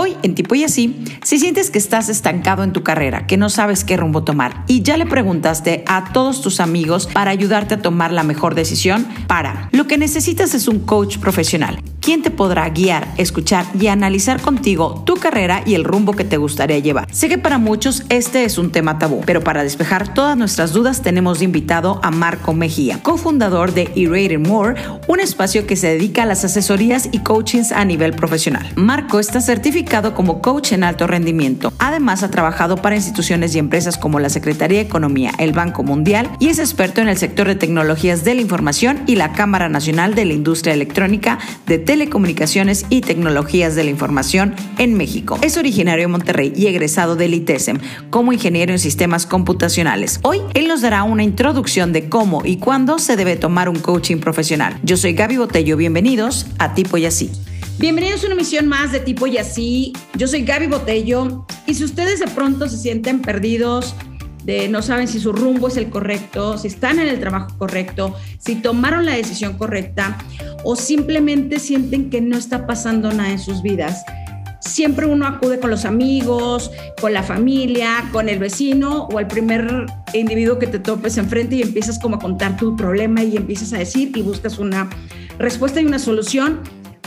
[0.00, 3.50] Hoy en Tipo y Así, si sientes que estás estancado en tu carrera, que no
[3.50, 7.82] sabes qué rumbo tomar y ya le preguntaste a todos tus amigos para ayudarte a
[7.82, 9.68] tomar la mejor decisión, para.
[9.72, 15.02] Lo que necesitas es un coach profesional, quien te podrá guiar, escuchar y analizar contigo
[15.04, 17.06] tu carrera y el rumbo que te gustaría llevar.
[17.12, 21.02] Sé que para muchos este es un tema tabú, pero para despejar todas nuestras dudas
[21.02, 26.24] tenemos invitado a Marco Mejía, cofundador de E-Rated More, un espacio que se dedica a
[26.24, 28.66] las asesorías y coachings a nivel profesional.
[28.74, 31.74] Marco está certificado como coach en alto rendimiento.
[31.78, 36.30] Además, ha trabajado para instituciones y empresas como la Secretaría de Economía, el Banco Mundial
[36.38, 40.14] y es experto en el sector de tecnologías de la información y la Cámara Nacional
[40.14, 41.97] de la Industria Electrónica de Telecomunicaciones
[42.90, 45.38] y Tecnologías de la Información en México.
[45.42, 47.78] Es originario de Monterrey y egresado del ITESEM
[48.10, 50.20] como ingeniero en sistemas computacionales.
[50.22, 54.18] Hoy, él nos dará una introducción de cómo y cuándo se debe tomar un coaching
[54.18, 54.78] profesional.
[54.84, 57.30] Yo soy Gaby Botello, bienvenidos a Tipo y Así.
[57.78, 59.92] Bienvenidos a una misión más de tipo y así.
[60.14, 63.94] Yo soy Gaby Botello y si ustedes de pronto se sienten perdidos,
[64.70, 68.56] no saben si su rumbo es el correcto, si están en el trabajo correcto, si
[68.56, 70.16] tomaron la decisión correcta
[70.64, 74.04] o simplemente sienten que no está pasando nada en sus vidas,
[74.60, 79.86] siempre uno acude con los amigos, con la familia, con el vecino o al primer
[80.14, 83.78] individuo que te topes enfrente y empiezas como a contar tu problema y empiezas a
[83.78, 84.88] decir y buscas una
[85.38, 86.60] respuesta y una solución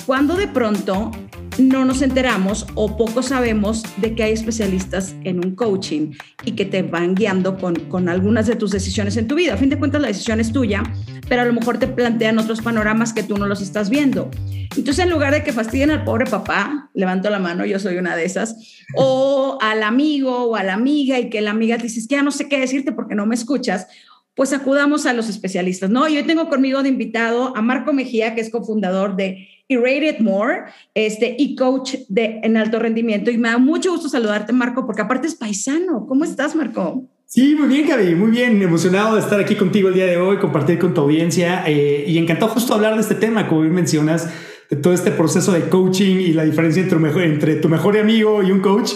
[0.05, 1.11] cuando de pronto
[1.57, 6.13] no nos enteramos o poco sabemos de que hay especialistas en un coaching
[6.45, 9.53] y que te van guiando con, con, algunas de tus decisiones en tu vida.
[9.53, 10.83] A fin de cuentas, la decisión es tuya,
[11.27, 14.29] pero a lo mejor te plantean otros panoramas que tú no los estás viendo.
[14.75, 18.15] Entonces, en lugar de que fastidien al pobre papá, levanto la mano, yo soy una
[18.15, 22.07] de esas, o al amigo o a la amiga y que la amiga te dice,
[22.07, 23.87] que ya no sé qué decirte porque no me escuchas,
[24.35, 26.07] pues acudamos a los especialistas, ¿no?
[26.07, 31.35] Yo tengo conmigo de invitado a Marco Mejía, que es cofundador de E-Rated More este,
[31.37, 33.31] y coach de, en alto rendimiento.
[33.31, 36.05] Y me da mucho gusto saludarte, Marco, porque aparte es paisano.
[36.07, 37.07] ¿Cómo estás, Marco?
[37.25, 40.37] Sí, muy bien, Gaby, muy bien, emocionado de estar aquí contigo el día de hoy,
[40.37, 44.27] compartir con tu audiencia eh, y encantado justo hablar de este tema, como bien mencionas,
[44.69, 48.51] de todo este proceso de coaching y la diferencia entre, entre tu mejor amigo y
[48.51, 48.91] un coach,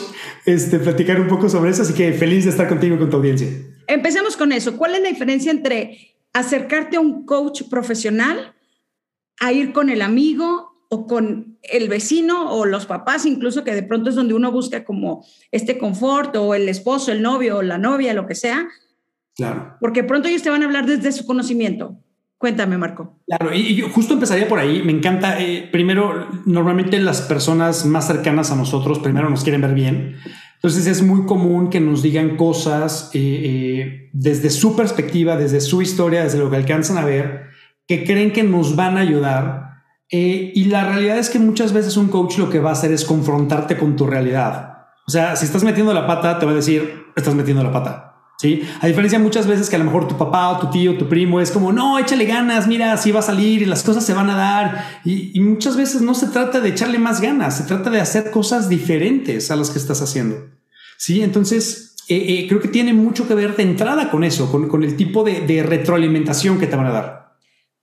[0.45, 3.16] este, platicar un poco sobre eso, así que feliz de estar contigo y con tu
[3.16, 3.47] audiencia.
[3.88, 4.78] Empecemos con eso.
[4.78, 8.53] ¿Cuál es la diferencia entre acercarte a un coach profesional,
[9.40, 13.84] a ir con el amigo o con el vecino o los papás, incluso que de
[13.84, 17.78] pronto es donde uno busca como este confort o el esposo, el novio o la
[17.78, 18.68] novia, lo que sea?
[19.35, 19.78] Claro.
[19.79, 21.97] Porque pronto ellos te van a hablar desde su conocimiento.
[22.38, 23.18] Cuéntame, Marco.
[23.25, 24.84] Claro, y yo justo empezaría por ahí.
[24.84, 29.74] Me encanta, eh, primero, normalmente las personas más cercanas a nosotros primero nos quieren ver
[29.74, 30.18] bien.
[30.66, 35.84] Entonces es muy común que nos digan cosas eh, eh, desde su perspectiva, desde su
[35.84, 37.50] historia, desde lo que alcanzan a ver,
[37.88, 39.84] que creen que nos van a ayudar.
[40.09, 42.92] Eh, y la realidad es que muchas veces un coach lo que va a hacer
[42.92, 44.88] es confrontarte con tu realidad.
[45.06, 48.16] O sea, si estás metiendo la pata, te va a decir, estás metiendo la pata.
[48.40, 48.64] ¿Sí?
[48.81, 51.40] A diferencia muchas veces que a lo mejor tu papá o tu tío, tu primo
[51.40, 54.31] es como, no, échale ganas, mira, así va a salir y las cosas se van
[54.31, 55.02] a dar.
[55.06, 58.68] Y, muchas veces no se trata de echarle más ganas, se trata de hacer cosas
[58.68, 60.55] diferentes a las que estás haciendo.
[60.97, 64.67] Sí, entonces eh, eh, creo que tiene mucho que ver de entrada con eso, con,
[64.67, 67.35] con el tipo de, de, retroalimentación que te van a dar.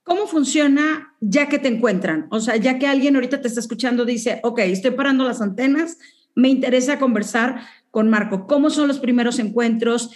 [0.03, 2.27] ¿Cómo funciona ya que te encuentran?
[2.31, 5.97] O sea, ya que alguien ahorita te está escuchando, dice, ok, estoy parando las antenas,
[6.35, 8.47] me interesa conversar con Marco.
[8.47, 10.11] ¿Cómo son los primeros encuentros?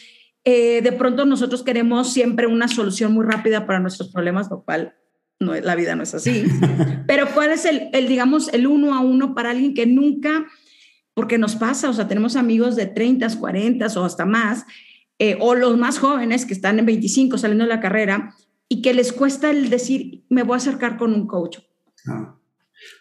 [0.45, 4.95] Eh, de pronto nosotros queremos siempre una solución muy rápida para nuestros problemas, lo cual
[5.39, 6.45] no, la vida no es así.
[7.07, 10.47] Pero ¿cuál es el, el, digamos, el uno a uno para alguien que nunca
[11.17, 14.67] porque nos pasa, o sea, tenemos amigos de 30, 40 o hasta más,
[15.17, 18.35] eh, o los más jóvenes que están en 25 saliendo de la carrera
[18.69, 21.57] y que les cuesta el decir, me voy a acercar con un coach.
[22.07, 22.35] Ah.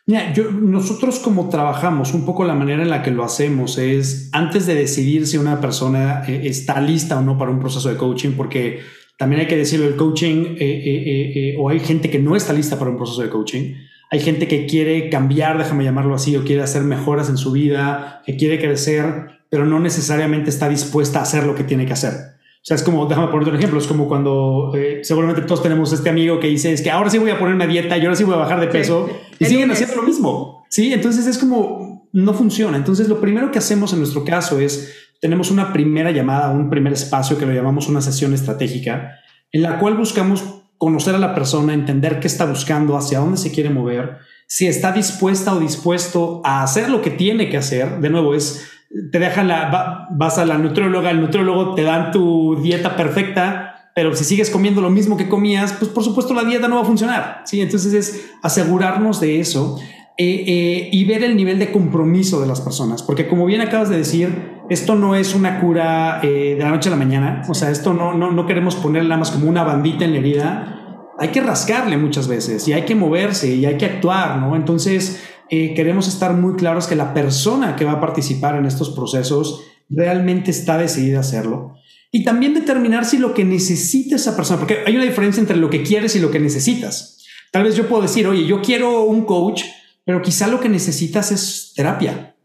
[0.07, 0.33] Mira,
[0.63, 4.75] nosotros como trabajamos, un poco la manera en la que lo hacemos es antes de
[4.75, 8.81] decidir si una persona eh, está lista o no para un proceso de coaching, porque
[9.19, 12.91] también hay que decirlo, el coaching, eh, o hay gente que no está lista para
[12.91, 13.75] un proceso de coaching
[14.11, 18.23] hay gente que quiere cambiar, déjame llamarlo así, o quiere hacer mejoras en su vida,
[18.25, 22.13] que quiere crecer, pero no necesariamente está dispuesta a hacer lo que tiene que hacer.
[22.13, 25.93] O sea, es como, déjame poner un ejemplo, es como cuando eh, seguramente todos tenemos
[25.93, 28.17] este amigo que dice, es que ahora sí voy a poner una dieta y ahora
[28.17, 30.65] sí voy a bajar de peso sí, y siguen haciendo lo mismo.
[30.69, 32.77] Sí, entonces es como, no funciona.
[32.77, 36.93] Entonces lo primero que hacemos en nuestro caso es, tenemos una primera llamada, un primer
[36.93, 39.13] espacio que lo llamamos una sesión estratégica,
[39.53, 43.51] en la cual buscamos conocer a la persona, entender qué está buscando, hacia dónde se
[43.51, 48.01] quiere mover, si está dispuesta o dispuesto a hacer lo que tiene que hacer.
[48.01, 48.69] De nuevo, es,
[49.11, 54.15] te dejan la, vas a la nutrióloga, el nutriólogo te dan tu dieta perfecta, pero
[54.15, 56.87] si sigues comiendo lo mismo que comías, pues por supuesto la dieta no va a
[56.87, 57.43] funcionar.
[57.47, 59.79] Sí, entonces es asegurarnos de eso.
[60.19, 63.03] eh, eh, y ver el nivel de compromiso de las personas.
[63.03, 66.89] Porque como bien acabas de decir, esto no es una cura eh, de la noche
[66.89, 67.43] a la mañana.
[67.49, 70.19] O sea, esto no, no, no queremos ponerle nada más como una bandita en la
[70.19, 71.07] herida.
[71.19, 74.55] Hay que rascarle muchas veces y hay que moverse y hay que actuar, ¿no?
[74.55, 79.63] Entonces, queremos estar muy claros que la persona que va a participar en estos procesos
[79.89, 81.75] realmente está decidida a hacerlo.
[82.11, 85.71] Y también determinar si lo que necesita esa persona, porque hay una diferencia entre lo
[85.71, 87.25] que quieres y lo que necesitas.
[87.53, 89.63] Tal vez yo puedo decir, oye, yo quiero un coach,
[90.05, 92.37] pero quizá lo que necesitas es terapia.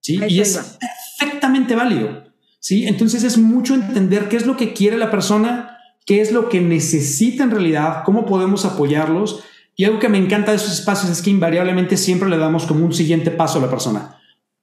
[0.00, 0.20] ¿sí?
[0.28, 0.78] Y es
[1.18, 2.24] perfectamente válido.
[2.60, 2.86] ¿sí?
[2.86, 6.60] Entonces es mucho entender qué es lo que quiere la persona, qué es lo que
[6.60, 9.44] necesita en realidad, cómo podemos apoyarlos.
[9.76, 12.84] Y algo que me encanta de esos espacios es que invariablemente siempre le damos como
[12.84, 14.18] un siguiente paso a la persona.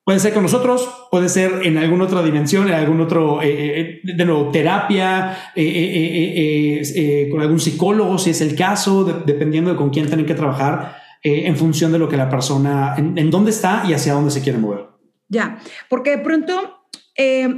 [0.05, 4.01] Puede ser con nosotros, puede ser en alguna otra dimensión, en algún otro, eh, eh,
[4.03, 10.05] de nuevo, terapia, eh, con algún psicólogo, si es el caso, dependiendo de con quién
[10.05, 14.13] tienen que trabajar, en función de lo que la persona, en, dónde está y hacia
[14.13, 14.94] dónde se quiere mover.
[15.27, 16.81] Ya, porque de pronto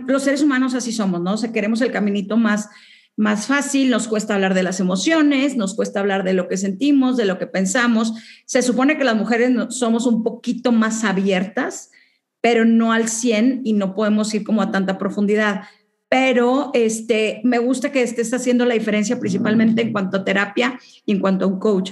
[0.08, 1.34] los seres humanos así somos, ¿no?
[1.34, 2.70] O sea, queremos el caminito más,
[3.16, 7.18] más fácil, nos cuesta hablar de las emociones, nos cuesta hablar de lo que sentimos,
[7.18, 8.14] de lo que pensamos.
[8.46, 11.92] Se supone que las mujeres somos un poquito más abiertas
[12.42, 15.64] pero no al 100 y no podemos ir como a tanta profundidad.
[16.10, 21.12] Pero este, me gusta que estés haciendo la diferencia principalmente en cuanto a terapia y
[21.12, 21.92] en cuanto a un coach.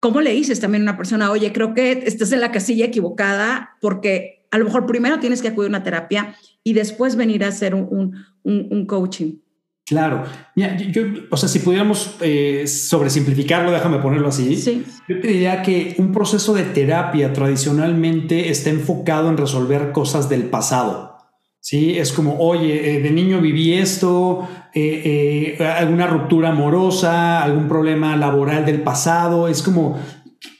[0.00, 3.78] ¿Cómo le dices también a una persona, oye, creo que estás en la casilla equivocada
[3.80, 7.48] porque a lo mejor primero tienes que acudir a una terapia y después venir a
[7.48, 9.38] hacer un, un, un coaching?
[9.86, 10.24] Claro.
[10.56, 14.56] yo, o sea, si pudiéramos eh, sobresimplificarlo, déjame ponerlo así.
[15.08, 20.46] Yo te diría que un proceso de terapia tradicionalmente está enfocado en resolver cosas del
[20.46, 21.18] pasado.
[21.60, 28.16] Sí, es como, oye, eh, de niño viví esto, eh, alguna ruptura amorosa, algún problema
[28.16, 29.46] laboral del pasado.
[29.46, 30.00] Es como,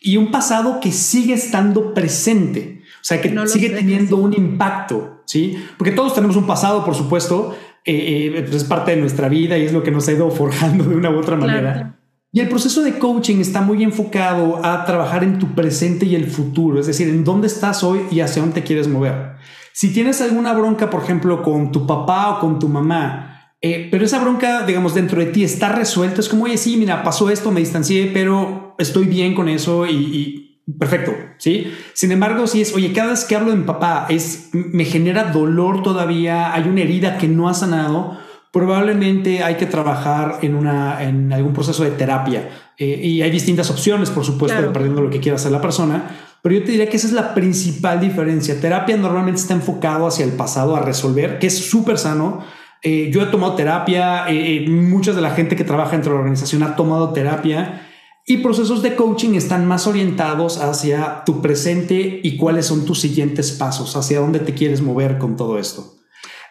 [0.00, 2.75] y un pasado que sigue estando presente.
[3.06, 5.64] O sea, que sigue teniendo un impacto, ¿sí?
[5.78, 9.56] Porque todos tenemos un pasado, por supuesto, eh, eh, pues es parte de nuestra vida
[9.56, 12.00] y es lo que nos ha ido forjando de una u otra manera.
[12.32, 16.26] Y el proceso de coaching está muy enfocado a trabajar en tu presente y el
[16.26, 19.36] futuro, es decir, en dónde estás hoy y hacia dónde te quieres mover.
[19.72, 24.04] Si tienes alguna bronca, por ejemplo, con tu papá o con tu mamá, eh, pero
[24.04, 27.52] esa bronca, digamos, dentro de ti está resuelta, es como, oye, sí, mira, pasó esto,
[27.52, 30.45] me distancié, pero estoy bien con eso y
[30.78, 31.72] Perfecto, ¿sí?
[31.92, 35.30] Sin embargo, si es, oye, cada vez que hablo de mi papá, es, me genera
[35.30, 38.18] dolor todavía, hay una herida que no ha sanado,
[38.50, 42.48] probablemente hay que trabajar en, una, en algún proceso de terapia.
[42.78, 46.10] Eh, y hay distintas opciones, por supuesto, dependiendo de lo que quiera hacer la persona,
[46.42, 48.60] pero yo te diría que esa es la principal diferencia.
[48.60, 52.44] Terapia normalmente está enfocado hacia el pasado, a resolver, que es súper sano.
[52.82, 56.20] Eh, yo he tomado terapia, eh, muchas de la gente que trabaja dentro de la
[56.22, 57.85] organización ha tomado terapia
[58.28, 63.52] y procesos de coaching están más orientados hacia tu presente y cuáles son tus siguientes
[63.52, 65.94] pasos, hacia dónde te quieres mover con todo esto.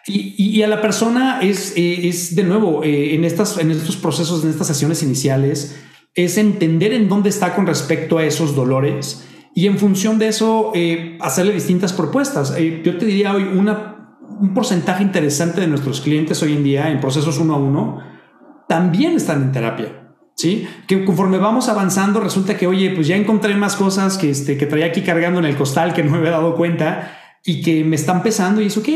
[0.08, 4.44] Y, a la persona es, eh, es de nuevo, eh, en, estas, en estos procesos,
[4.44, 5.76] en estas sesiones iniciales,
[6.14, 10.70] es entender en dónde está con respecto a esos dolores y en función de eso
[10.74, 12.54] eh, hacerle distintas propuestas.
[12.84, 17.38] yo te diría hoy un porcentaje interesante de nuestros clientes hoy en día en procesos
[17.38, 18.00] uno a uno
[18.68, 20.05] también están en terapia.
[20.36, 20.68] ¿Sí?
[20.86, 24.66] Que conforme vamos avanzando resulta que, oye, pues ya encontré más cosas que, este, que
[24.66, 27.96] traía aquí cargando en el costal que no me había dado cuenta y que me
[27.96, 28.88] están pesando y es ok,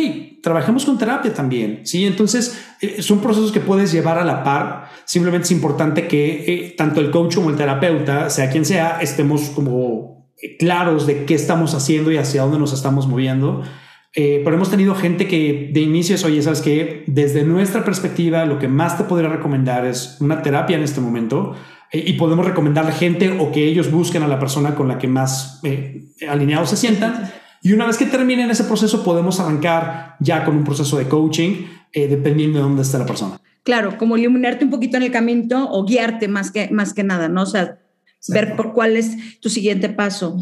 [0.42, 2.04] trabajemos con terapia también, ¿sí?
[2.04, 6.74] Entonces, eh, son procesos que puedes llevar a la par, simplemente es importante que eh,
[6.76, 11.34] tanto el coach como el terapeuta, sea quien sea, estemos como eh, claros de qué
[11.34, 13.62] estamos haciendo y hacia dónde nos estamos moviendo
[14.12, 18.44] eh, pero hemos tenido gente que de inicio es, oye, sabes que desde nuestra perspectiva,
[18.44, 21.54] lo que más te podría recomendar es una terapia en este momento
[21.92, 25.06] eh, y podemos recomendarle gente o que ellos busquen a la persona con la que
[25.06, 27.30] más eh, alineados se sientan.
[27.62, 31.66] Y una vez que terminen ese proceso, podemos arrancar ya con un proceso de coaching,
[31.92, 33.38] dependiendo de dónde esté la persona.
[33.64, 37.28] Claro, como iluminarte un poquito en el camino o guiarte más que, más que nada,
[37.28, 37.42] ¿no?
[37.42, 37.78] O sea,
[38.28, 40.38] ver por cuál es tu siguiente paso.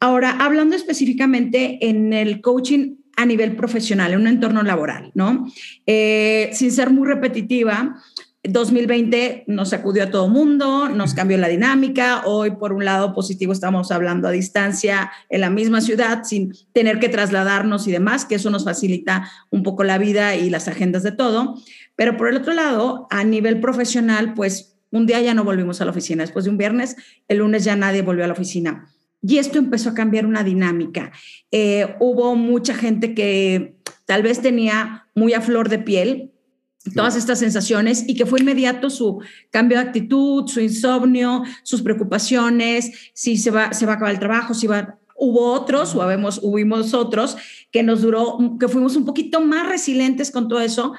[0.00, 5.48] Ahora, hablando específicamente en el coaching a nivel profesional, en un entorno laboral, ¿no?
[5.86, 7.96] Eh, sin ser muy repetitiva,
[8.44, 12.22] 2020 nos sacudió a todo mundo, nos cambió la dinámica.
[12.26, 17.00] Hoy, por un lado positivo, estamos hablando a distancia en la misma ciudad sin tener
[17.00, 21.02] que trasladarnos y demás, que eso nos facilita un poco la vida y las agendas
[21.02, 21.56] de todo.
[21.96, 25.84] Pero por el otro lado, a nivel profesional, pues un día ya no volvimos a
[25.84, 26.22] la oficina.
[26.22, 26.94] Después de un viernes,
[27.26, 28.88] el lunes ya nadie volvió a la oficina.
[29.22, 31.12] Y esto empezó a cambiar una dinámica.
[31.50, 36.32] Eh, hubo mucha gente que tal vez tenía muy a flor de piel
[36.94, 39.20] todas estas sensaciones y que fue inmediato su
[39.50, 44.20] cambio de actitud, su insomnio, sus preocupaciones, si se va, se va a acabar el
[44.20, 47.36] trabajo, si va hubo otros, o habemos, hubimos otros,
[47.72, 50.94] que nos duró, que fuimos un poquito más resilientes con todo eso,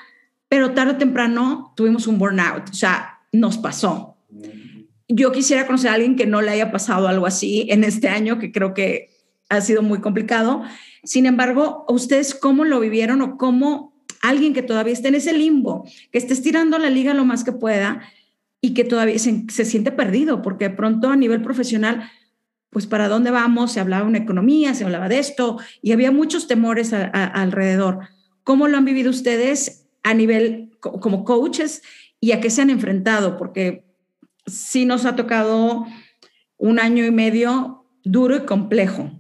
[0.50, 4.18] pero tarde o temprano tuvimos un burnout, o sea, nos pasó.
[5.10, 8.40] Yo quisiera conocer a alguien que no le haya pasado algo así en este año,
[8.40, 9.10] que creo que
[9.50, 10.62] ha sido muy complicado.
[11.04, 15.86] Sin embargo, ¿ustedes cómo lo vivieron o cómo alguien que todavía está en ese limbo,
[16.12, 18.02] que esté estirando la liga lo más que pueda
[18.62, 22.10] y que todavía se, siente perdido, porque de pronto a nivel profesional,
[22.70, 26.12] pues para dónde vamos, se hablaba de una economía, se hablaba de esto y había
[26.12, 28.10] muchos temores alrededor.
[28.44, 31.82] ¿Cómo lo han vivido ustedes a nivel como coaches
[32.20, 33.38] y a qué se han enfrentado?
[33.38, 33.89] Porque
[34.50, 35.86] sí nos ha tocado
[36.58, 39.12] un año y medio duro y complejo.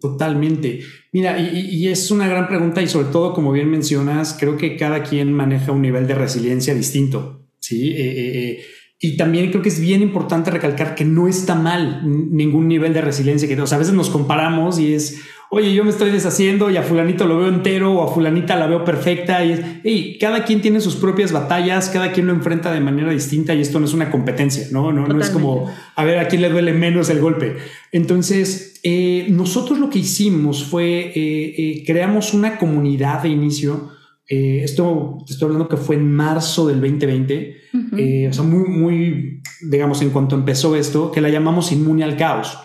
[0.00, 0.80] Totalmente.
[1.12, 5.02] Mira, y, es una gran pregunta y sobre todo, como bien mencionas, creo que cada
[5.02, 7.46] quien maneja un nivel de resiliencia distinto.
[7.58, 7.90] Sí.
[7.90, 8.64] Eh, eh, eh,
[9.00, 13.00] y también creo que es bien importante recalcar que no está mal ningún nivel de
[13.00, 16.76] resiliencia que o a veces nos comparamos y es, oye, yo me estoy deshaciendo y
[16.76, 20.44] a fulanito lo veo entero o a fulanita la veo perfecta y es, hey, cada
[20.44, 23.86] quien tiene sus propias batallas, cada quien lo enfrenta de manera distinta y esto no
[23.86, 24.92] es una competencia, ¿no?
[24.92, 27.56] No, no es como a ver a quién le duele menos el golpe.
[27.92, 33.92] Entonces, eh, nosotros lo que hicimos fue, eh, eh, creamos una comunidad de inicio.
[34.30, 37.56] esto estoy hablando que fue en marzo del 2020,
[38.28, 42.58] o sea, muy, muy, digamos, en cuanto empezó esto, que la llamamos inmune al caos.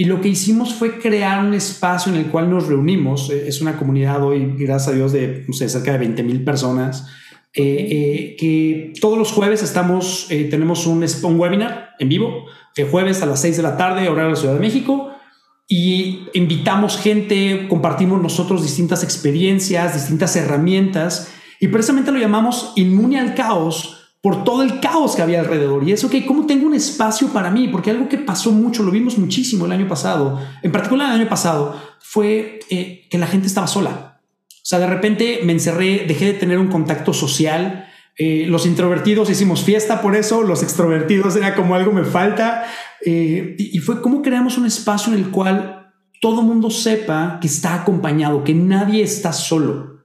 [0.00, 3.30] Y lo que hicimos fue crear un espacio en el cual nos reunimos.
[3.30, 7.08] Eh, es una comunidad hoy, gracias a Dios, de cerca de 20 mil personas.
[7.52, 11.02] Eh, eh, que todos los jueves estamos, tenemos un,
[11.40, 12.44] webinar en vivo,
[12.76, 15.10] el jueves a las 6 de la tarde, hora de la Ciudad de México,
[15.66, 23.34] y invitamos gente, compartimos nosotros distintas experiencias, distintas herramientas, y precisamente lo llamamos inmune al
[23.34, 25.86] caos, por todo el caos que había alrededor.
[25.86, 27.68] Y eso, que ¿cómo tengo un espacio para mí?
[27.68, 31.28] Porque algo que pasó mucho, lo vimos muchísimo el año pasado, en particular el año
[31.28, 34.20] pasado, fue eh, que la gente estaba sola.
[34.50, 37.88] O sea, de repente me encerré, dejé de tener un contacto social.
[38.16, 42.66] Eh, los introvertidos hicimos fiesta por eso, los extrovertidos era como algo me falta.
[43.04, 47.46] Eh, y, y fue cómo creamos un espacio en el cual todo mundo sepa que
[47.46, 50.04] está acompañado, que nadie está solo.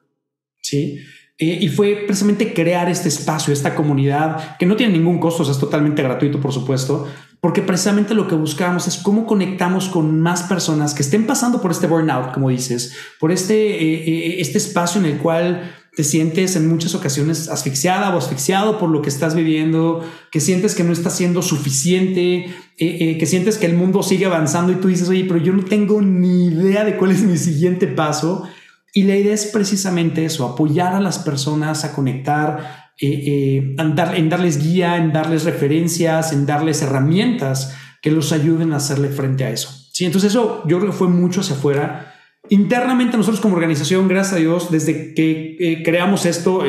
[0.61, 0.99] Sí.
[1.39, 5.57] Eh, y fue precisamente crear este espacio, esta comunidad, que no tiene ningún costo, es
[5.57, 7.07] totalmente gratuito, por supuesto,
[7.41, 11.71] porque precisamente lo que buscamos es cómo conectamos con más personas que estén pasando por
[11.71, 16.55] este burnout, como dices, por este, eh, eh, este espacio en el cual te sientes
[16.55, 20.91] en muchas ocasiones asfixiada o asfixiado por lo que estás viviendo, que sientes que no
[20.91, 22.47] está siendo suficiente,
[22.77, 26.01] que sientes que el mundo sigue avanzando y tú dices, oye, pero yo no tengo
[26.01, 28.47] ni idea de cuál es mi siguiente paso.
[28.95, 34.29] Y la idea es precisamente eso, apoyar a las personas a conectar, eh, eh, en,
[34.29, 39.49] darles guía, en darles referencias, en darles herramientas que los ayuden a hacerle frente a
[39.49, 39.69] eso.
[39.91, 42.13] Sí, entonces eso yo creo que fue mucho hacia afuera.
[42.49, 46.63] Internamente nosotros como organización, gracias a Dios, desde que eh, creamos esto,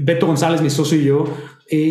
[0.00, 1.24] Beto González, mi socio y yo,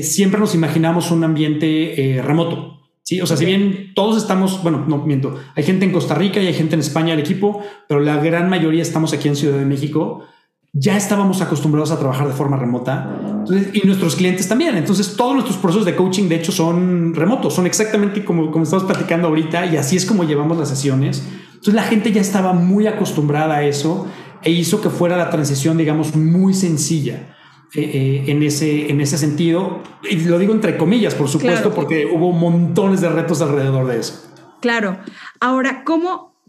[0.02, 2.73] siempre nos imaginamos un ambiente remoto.
[3.04, 6.42] Sí, o sea, si bien todos estamos, bueno, no miento, hay gente en Costa Rica
[6.42, 9.60] y hay gente en España el equipo, pero la gran mayoría estamos aquí en Ciudad
[9.60, 10.24] de México.
[10.72, 13.44] Ya estábamos acostumbrados a trabajar de forma remota
[13.74, 14.76] y nuestros clientes también.
[14.76, 18.86] Entonces, todos nuestros procesos de coaching, de hecho, son remotos, son exactamente como, como estamos
[18.86, 21.28] platicando ahorita y así es como llevamos las sesiones.
[21.50, 24.08] Entonces, la gente ya estaba muy acostumbrada a eso
[24.42, 27.36] e hizo que fuera la transición, digamos, muy sencilla.
[27.76, 29.82] Eh, eh, en, ese, en ese sentido.
[30.08, 34.32] Y lo digo entre comillas, por supuesto, porque hubo montones de retos alrededor de eso.
[34.62, 35.00] Claro.
[35.40, 36.40] Ahora, ¿cómo,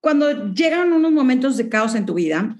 [0.00, 2.56] cuando llegan unos momentos de caos en tu vida,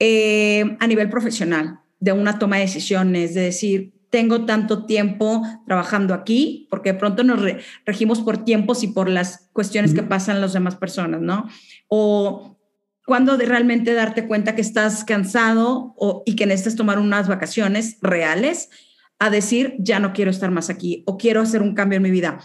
[0.00, 6.14] eh, a nivel profesional, de una toma de decisiones, de decir, tengo tanto tiempo trabajando
[6.14, 7.40] aquí, porque de pronto nos
[7.86, 11.48] regimos por tiempos y por las cuestiones que pasan las demás personas, ¿no?
[11.86, 12.58] O
[13.06, 17.98] cuando de realmente darte cuenta que estás cansado o, y que necesitas tomar unas vacaciones
[18.00, 18.70] reales
[19.18, 22.10] a decir, ya no quiero estar más aquí o quiero hacer un cambio en mi
[22.10, 22.38] vida.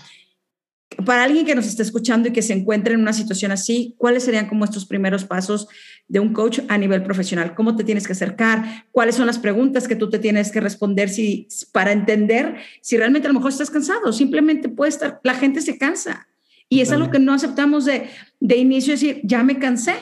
[1.06, 4.24] Para alguien que nos esté escuchando y que se encuentre en una situación así, ¿cuáles
[4.24, 5.68] serían como estos primeros pasos
[6.08, 7.56] de un coach a nivel profesional?
[7.56, 8.86] ¿Cómo te tienes que acercar?
[8.92, 13.28] ¿Cuáles son las preguntas que tú te tienes que responder si, para entender si realmente
[13.28, 14.14] a lo mejor estás cansado?
[14.14, 16.28] Simplemente puede estar, la gente se cansa.
[16.70, 18.10] Y es algo que no aceptamos de,
[18.40, 19.96] de inicio, decir, ya me cansé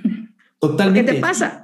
[0.60, 1.12] Totalmente.
[1.12, 1.62] ¿Qué te pasa?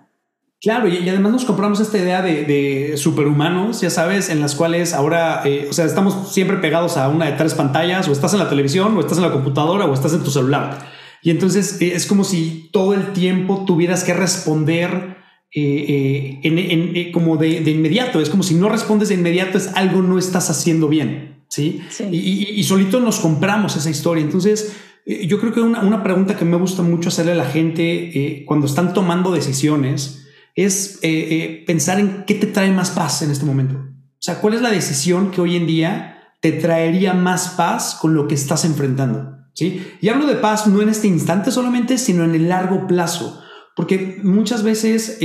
[0.60, 5.42] Claro, y, además nos compramos esta idea de, superhumanos, ya sabes, en las cuales ahora,
[5.44, 8.48] eh, o sea, estamos siempre pegados a una de tres pantallas, o estás en la
[8.48, 10.78] televisión, o estás en la computadora, o estás en tu celular.
[11.22, 15.16] Y entonces eh, es como si todo el tiempo tuvieras que responder
[15.54, 18.20] eh, en, como de, inmediato.
[18.20, 21.44] Es como si no respondes de inmediato, es algo no estás haciendo bien.
[21.48, 21.80] Sí.
[22.10, 24.24] Y, y solito nos compramos esa historia.
[24.24, 24.76] Entonces,
[25.08, 28.66] yo creo que una, pregunta que me gusta mucho hacerle a la gente eh, cuando
[28.66, 33.76] están tomando decisiones es eh, pensar en qué te trae más paz en este momento.
[33.76, 38.14] O sea, ¿cuál es la decisión que hoy en día te traería más paz con
[38.14, 39.38] lo que estás enfrentando?
[39.54, 39.82] ¿Sí?
[40.02, 43.40] Y hablo de paz no en este instante solamente, sino en el largo plazo.
[43.74, 45.18] Porque muchas veces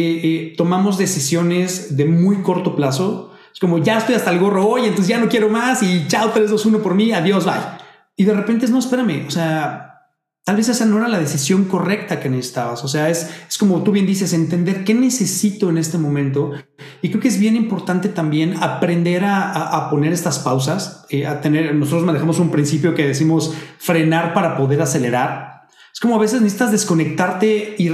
[0.55, 3.33] tomamos decisiones de muy corto plazo.
[3.51, 6.31] Es como ya estoy hasta el gorro hoy, entonces ya no quiero más y chao
[6.33, 7.82] 3, 2, 1 por mí, adiós, bye.
[8.15, 9.93] Y de repente es, no, espérame, o sea,
[10.43, 12.83] tal vez esa no era la decisión correcta que necesitabas.
[12.83, 16.51] O sea, es, es como tú bien dices, entender qué necesito en este momento.
[17.01, 21.41] Y creo que es bien importante también aprender a, a, poner estas pausas, eh, a
[21.41, 25.63] tener, nosotros manejamos un principio que decimos frenar para poder acelerar.
[25.93, 27.89] Es como a veces necesitas desconectarte y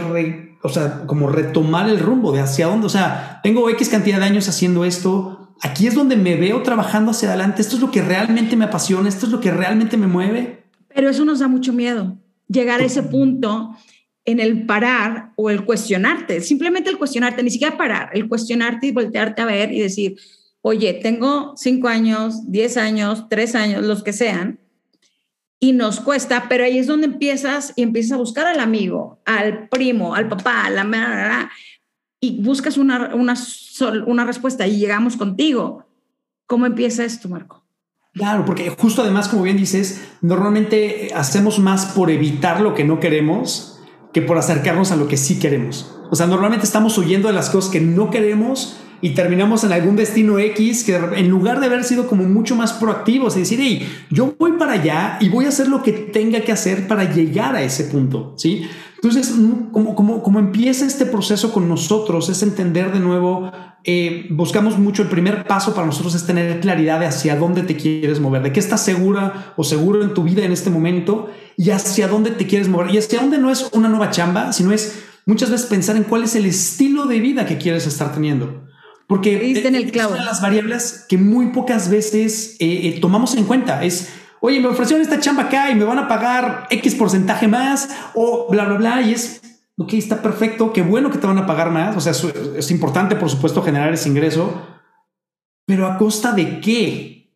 [0.61, 4.25] o sea, como retomar el rumbo de hacia dónde, o sea, tengo X cantidad de
[4.25, 8.01] años haciendo esto, aquí es donde me veo trabajando hacia adelante, esto es lo que
[8.01, 10.63] realmente me apasiona, esto es lo que realmente me mueve.
[10.94, 13.75] Pero eso nos da mucho miedo, llegar a ese punto
[14.25, 18.92] en el parar o el cuestionarte, simplemente el cuestionarte, ni siquiera parar, el cuestionarte y
[18.92, 20.18] voltearte a ver y decir,
[20.62, 24.60] oye, tengo cinco años, diez años, tres años, los que sean,
[25.60, 29.68] y nos cuesta, pero ahí es donde empiezas y empiezas a buscar al amigo, al
[29.68, 31.50] primo, al papá, a la
[32.21, 33.35] y buscas una, una,
[34.05, 35.85] una respuesta y llegamos contigo.
[36.45, 37.63] ¿Cómo empieza esto, Marco?
[38.13, 42.99] Claro, porque justo además, como bien dices, normalmente hacemos más por evitar lo que no
[42.99, 43.79] queremos
[44.13, 45.95] que por acercarnos a lo que sí queremos.
[46.09, 49.95] O sea, normalmente estamos huyendo de las cosas que no queremos y terminamos en algún
[49.95, 53.88] destino X que en lugar de haber sido como mucho más proactivos y decir, hey,
[54.09, 57.55] yo voy para allá y voy a hacer lo que tenga que hacer para llegar
[57.55, 58.67] a ese punto, ¿sí?
[59.01, 59.34] Entonces,
[59.72, 63.50] como, como, como empieza este proceso con nosotros, es entender de nuevo,
[63.86, 67.77] eh, buscamos mucho, el primer paso para nosotros es tener claridad de hacia dónde te
[67.77, 71.70] quieres mover, de qué estás segura o seguro en tu vida en este momento y
[71.70, 72.94] hacia dónde te quieres mover.
[72.94, 76.24] Y hacia dónde no es una nueva chamba, sino es muchas veces pensar en cuál
[76.24, 78.68] es el estilo de vida que quieres estar teniendo.
[79.08, 80.10] Porque en el clavo.
[80.10, 83.84] es una de las variables que muy pocas veces eh, eh, tomamos en cuenta.
[83.84, 84.10] Es,
[84.41, 88.47] oye, me ofrecieron esta chamba acá y me van a pagar X porcentaje más o
[88.49, 89.02] bla, bla, bla.
[89.02, 89.41] Y es,
[89.78, 91.95] ok, está perfecto, qué bueno que te van a pagar más.
[91.95, 94.62] O sea, es, importante, por supuesto, generar ese ingreso,
[95.65, 97.36] pero a costa de qué?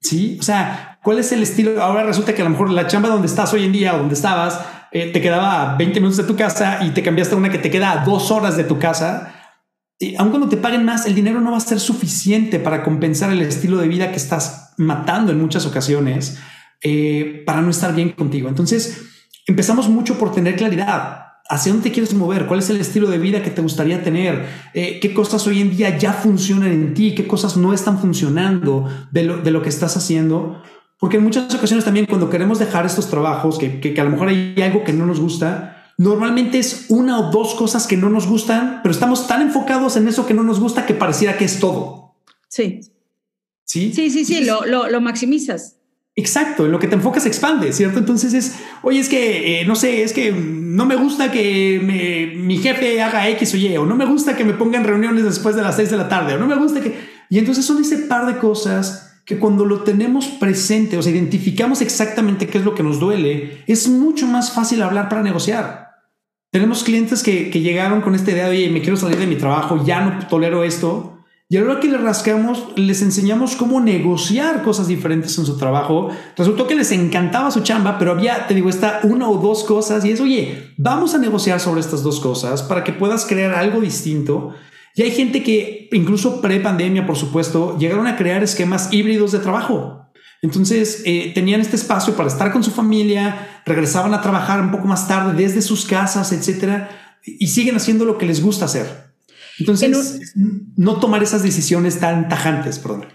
[0.00, 1.82] Sí, o sea, ¿cuál es el estilo?
[1.82, 4.14] Ahora resulta que a lo mejor la chamba donde estás hoy en día o donde
[4.14, 4.60] estabas
[4.92, 7.70] eh, te quedaba 20 minutos de tu casa y te cambiaste a una que te
[7.70, 9.34] queda a dos horas de tu casa
[9.98, 13.30] y aun cuando te paguen más, el dinero no va a ser suficiente para compensar
[13.30, 16.38] el estilo de vida que estás matando en muchas ocasiones
[16.82, 18.48] eh, para no estar bien contigo.
[18.48, 19.02] Entonces,
[19.46, 21.20] empezamos mucho por tener claridad.
[21.48, 22.46] ¿Hacia dónde quieres mover?
[22.46, 24.46] ¿Cuál es el estilo de vida que te gustaría tener?
[24.72, 27.14] Eh, ¿Qué cosas hoy en día ya funcionan en ti?
[27.14, 30.62] ¿Qué cosas no están funcionando de lo, de lo que estás haciendo?
[30.98, 34.10] Porque en muchas ocasiones también cuando queremos dejar estos trabajos, que, que, que a lo
[34.10, 38.08] mejor hay algo que no nos gusta, normalmente es una o dos cosas que no
[38.08, 41.44] nos gustan, pero estamos tan enfocados en eso que no nos gusta que pareciera que
[41.44, 42.14] es todo.
[42.48, 42.80] Sí.
[43.64, 45.76] Sí, sí, sí, sí, lo, lo, maximizas.
[46.16, 47.98] Exacto, en lo que te enfocas expande, ¿cierto?
[47.98, 51.80] Entonces es, oye, es que, eh, no sé, es que no me gusta que
[52.36, 55.56] mi jefe haga X o Y, o no me gusta que me pongan reuniones después
[55.56, 56.94] de las 6 de la tarde, o no me gusta que...
[57.30, 61.80] Y entonces son ese par de cosas que cuando lo tenemos presente, o sea, identificamos
[61.80, 65.88] exactamente qué es lo que nos duele, es mucho más fácil hablar para negociar.
[66.50, 69.84] Tenemos clientes que, llegaron con esta idea de, oye, me quiero salir de mi trabajo,
[69.84, 71.13] ya no tolero esto.
[71.48, 75.58] Y a la hora que les rascamos, les enseñamos cómo negociar cosas diferentes en su
[75.58, 76.08] trabajo.
[76.36, 80.04] Resultó que les encantaba su chamba, pero había, te digo, esta una o dos cosas
[80.06, 83.80] y es, oye, vamos a negociar sobre estas dos cosas para que puedas crear algo
[83.80, 84.54] distinto.
[84.94, 90.00] Y hay gente que, incluso pre-pandemia, por supuesto, llegaron a crear esquemas híbridos de trabajo.
[90.40, 94.86] Entonces eh, tenían este espacio para estar con su familia, regresaban a trabajar un poco
[94.86, 96.90] más tarde desde sus casas, etcétera,
[97.24, 99.13] y siguen haciendo lo que les gusta hacer.
[99.58, 100.34] Entonces,
[100.76, 103.06] no tomar esas decisiones tan tajantes, perdón.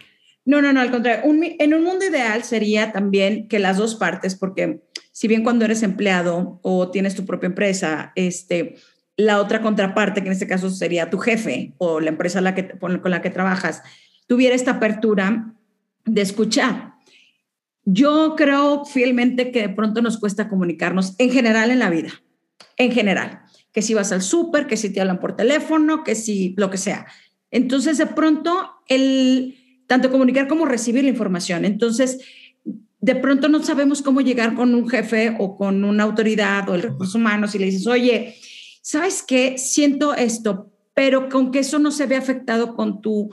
[0.45, 1.23] No, no, no, al contrario.
[1.23, 5.83] en un mundo ideal sería también que las dos partes, porque si bien cuando eres
[5.83, 8.75] empleado o tienes tu propia empresa, este,
[9.15, 12.69] la otra contraparte, que en este caso sería tu jefe o la empresa la que,
[12.69, 13.83] con la que trabajas,
[14.27, 15.53] tuviera esta apertura
[16.05, 16.89] de escuchar
[17.91, 22.09] yo creo fielmente que de pronto nos cuesta comunicarnos en general en la vida,
[22.77, 23.41] en general,
[23.71, 26.77] que si vas al súper, que si te hablan por teléfono, que si lo que
[26.77, 27.05] sea.
[27.51, 29.55] Entonces, de pronto, el
[29.87, 31.65] tanto comunicar como recibir la información.
[31.65, 32.19] Entonces,
[33.01, 36.81] de pronto no sabemos cómo llegar con un jefe o con una autoridad o el
[36.81, 38.35] recurso humano y le dices, oye,
[38.81, 39.57] ¿sabes qué?
[39.57, 43.31] Siento esto, pero con que eso no se ve afectado con tu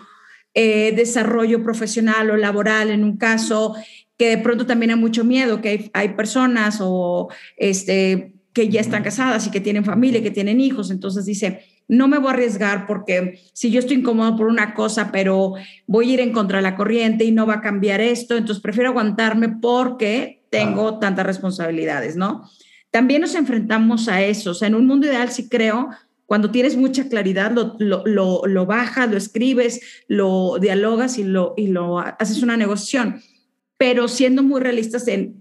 [0.54, 3.74] eh, desarrollo profesional o laboral en un caso,
[4.16, 8.80] que de pronto también hay mucho miedo, que hay, hay personas o este, que ya
[8.80, 12.30] están casadas y que tienen familia, que tienen hijos, entonces dice, no me voy a
[12.30, 15.52] arriesgar porque si yo estoy incómodo por una cosa, pero
[15.86, 18.62] voy a ir en contra de la corriente y no va a cambiar esto, entonces
[18.62, 22.48] prefiero aguantarme porque tengo tantas responsabilidades, ¿no?
[22.90, 25.90] También nos enfrentamos a eso, o sea, en un mundo ideal sí creo,
[26.24, 31.66] cuando tienes mucha claridad, lo, lo, lo, bajas, lo escribes, lo dialogas y lo, y
[31.66, 33.20] lo haces una negociación,
[33.76, 35.35] pero siendo muy realistas en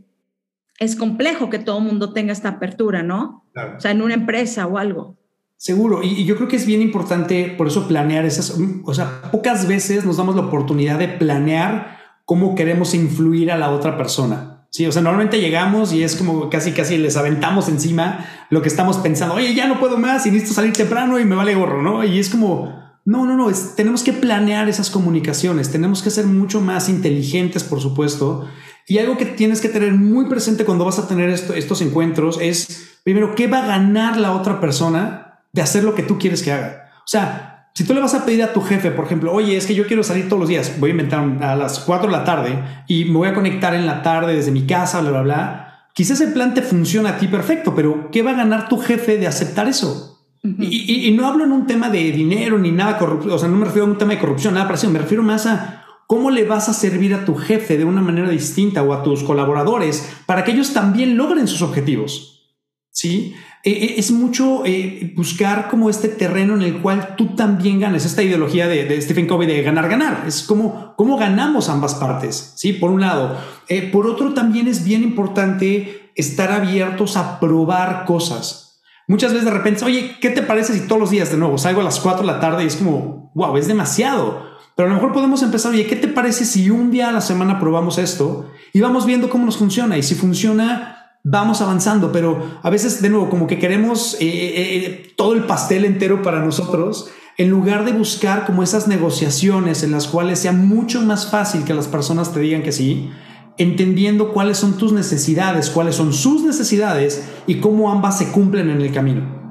[0.79, 3.45] es complejo que todo el mundo tenga esta apertura, ¿no?
[3.77, 5.17] O sea, en una empresa o algo.
[5.57, 9.67] Seguro, y, yo creo que es bien importante por eso planear esas, o sea, pocas
[9.67, 14.67] veces nos damos la oportunidad de planear cómo queremos influir a la otra persona.
[14.69, 18.67] Sí, o sea, normalmente llegamos y es como casi casi les aventamos encima lo que
[18.67, 21.81] estamos pensando, oye, ya no puedo más y necesito salir temprano y me vale gorro,
[21.81, 22.03] ¿no?
[22.03, 26.59] Y es como, no, no, no, tenemos que planear esas comunicaciones, tenemos que ser mucho
[26.59, 28.47] más inteligentes, por supuesto,
[28.87, 32.99] y algo que tienes que tener muy presente cuando vas a tener estos encuentros es,
[33.03, 36.51] primero, ¿qué va a ganar la otra persona de hacer lo que tú quieres que
[36.51, 36.89] haga?
[36.99, 39.67] O sea, si tú le vas a pedir a tu jefe, por ejemplo, oye, es
[39.67, 42.23] que yo quiero salir todos los días, voy a inventar a las 4 de la
[42.23, 45.89] tarde y me voy a conectar en la tarde desde mi casa, bla, bla, bla.
[45.93, 49.17] Quizás el plan te funciona a ti perfecto, pero ¿qué va a ganar tu jefe
[49.17, 50.14] de aceptar eso?
[50.59, 53.65] Y, no hablo en un tema de dinero ni nada corrupción, o sea, no me
[53.65, 56.69] refiero a un tema de corrupción, nada parecido, me refiero más a ¿Cómo le vas
[56.69, 60.51] a servir a tu jefe de una manera distinta o a tus colaboradores para que
[60.51, 62.53] ellos también logren sus objetivos?
[62.91, 63.33] ¿Sí?
[63.63, 68.05] E, e, es mucho eh, buscar como este terreno en el cual tú también ganes.
[68.05, 70.25] Esta ideología de, Stephen Covey de ganar, ganar.
[70.27, 72.53] Es como cómo ganamos ambas partes.
[72.55, 73.35] Sí, por un lado.
[73.67, 78.64] Eh, por otro, también es bien importante estar abiertos a probar cosas.
[79.07, 81.81] Muchas veces de repente, oye, ¿qué te parece si todos los días de nuevo salgo
[81.81, 84.43] a las 4 de la tarde y es como, wow, es demasiado?
[84.75, 87.21] Pero a lo mejor podemos empezar, oye, ¿qué te parece si un día a la
[87.21, 89.97] semana probamos esto y vamos viendo cómo nos funciona?
[89.97, 92.11] Y si funciona, vamos avanzando.
[92.11, 96.21] Pero a veces, de nuevo, como que queremos eh, eh, eh, todo el pastel entero
[96.21, 101.29] para nosotros, en lugar de buscar como esas negociaciones en las cuales sea mucho más
[101.29, 103.11] fácil que las personas te digan que sí,
[103.57, 108.81] entendiendo cuáles son tus necesidades, cuáles son sus necesidades y cómo ambas se cumplen en
[108.81, 109.45] el camino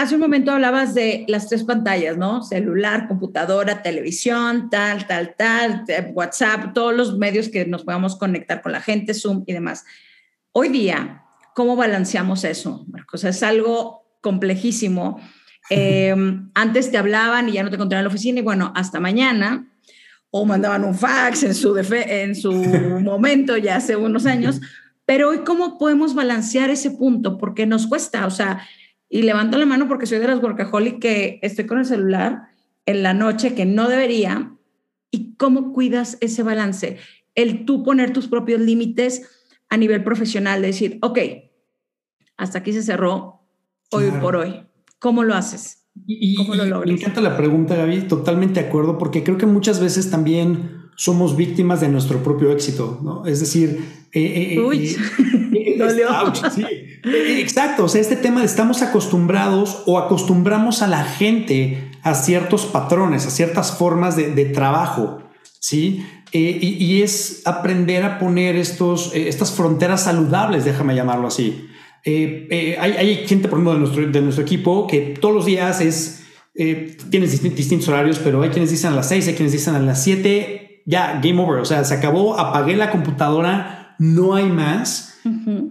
[0.00, 2.42] hace un momento hablabas de las tres pantallas, ¿no?
[2.42, 5.84] Celular, computadora, televisión, tal, tal, tal,
[6.14, 9.84] WhatsApp, todos los medios que nos podamos conectar con la gente, Zoom y demás.
[10.52, 13.24] Hoy día, ¿cómo balanceamos eso, Marcos?
[13.24, 15.20] es algo complejísimo.
[15.72, 18.98] Em, antes te hablaban y ya no te encontraban en la oficina y bueno, hasta
[18.98, 19.70] mañana,
[20.30, 22.52] o mandaban un fax en su, en su
[23.02, 24.60] momento, ya hace unos años,
[25.04, 28.66] pero hoy cómo podemos balancear ese punto, porque nos cuesta, o sea,
[29.08, 32.50] y levanto la mano porque soy de las workaholic que estoy con el celular
[32.86, 34.54] en la noche que no debería.
[35.10, 36.98] ¿Y cómo cuidas ese balance?
[37.34, 39.28] El tú poner tus propios límites
[39.68, 41.18] a nivel profesional, decir, ok,
[42.36, 43.42] hasta aquí se cerró
[43.90, 44.64] hoy por hoy.
[45.00, 45.79] ¿Cómo lo haces?
[46.36, 46.86] ¿Cómo lo logras?
[46.86, 51.36] Me encanta la pregunta, Gaby, totalmente de acuerdo, porque creo que muchas veces también somos
[51.36, 53.24] víctimas de nuestro propio éxito, ¿no?
[53.24, 53.80] Es decir,
[54.12, 54.88] eh, eh, Uy.
[55.54, 55.78] Eh,
[56.54, 56.64] sí.
[57.40, 62.66] exacto, o sea, este tema de estamos acostumbrados o acostumbramos a la gente a ciertos
[62.66, 65.22] patrones, a ciertas formas de, trabajo,
[65.58, 66.04] ¿sí?
[66.32, 71.66] y, es aprender a poner estos, estas fronteras saludables, déjame llamarlo así.
[72.04, 76.24] Hay, gente, por ejemplo, de nuestro, de nuestro equipo que todos los días es,
[77.10, 80.02] tienes distintos horarios, pero hay quienes dicen a las 6, hay quienes dicen a las
[80.02, 85.06] 7 ya, game over, o sea, se acabó, apagué la computadora, no hay más.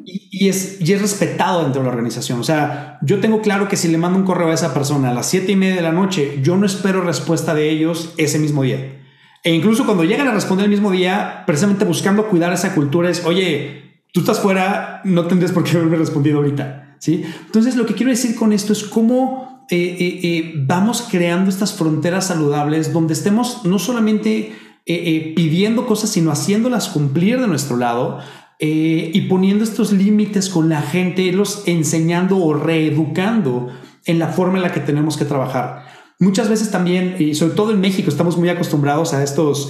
[0.06, 2.40] y, es, y es respetado dentro de la organización.
[2.40, 5.14] O sea, yo tengo claro que si le mando un correo a esa persona a
[5.14, 8.64] las siete y media de la noche, yo no espero respuesta de ellos ese mismo
[8.64, 9.02] día.
[9.44, 13.26] E incluso cuando llegan a responder el mismo día, precisamente buscando cuidar esa cultura es,
[13.26, 16.96] oye, tú estás fuera, no tendrías por qué haberme respondido ahorita.
[17.00, 17.24] ¿sí?
[17.46, 21.74] Entonces, lo que quiero decir con esto es cómo eh, eh, eh, vamos creando estas
[21.74, 24.54] fronteras saludables donde estemos no solamente
[24.86, 28.18] pidiendo cosas, sino haciéndolas cumplir de nuestro lado
[28.60, 33.68] y poniendo estos límites con la gente, los enseñando o reeducando
[34.06, 35.86] en la forma en la que tenemos que trabajar.
[36.18, 39.70] Muchas veces también, y sobre todo en México, estamos muy acostumbrados a estos,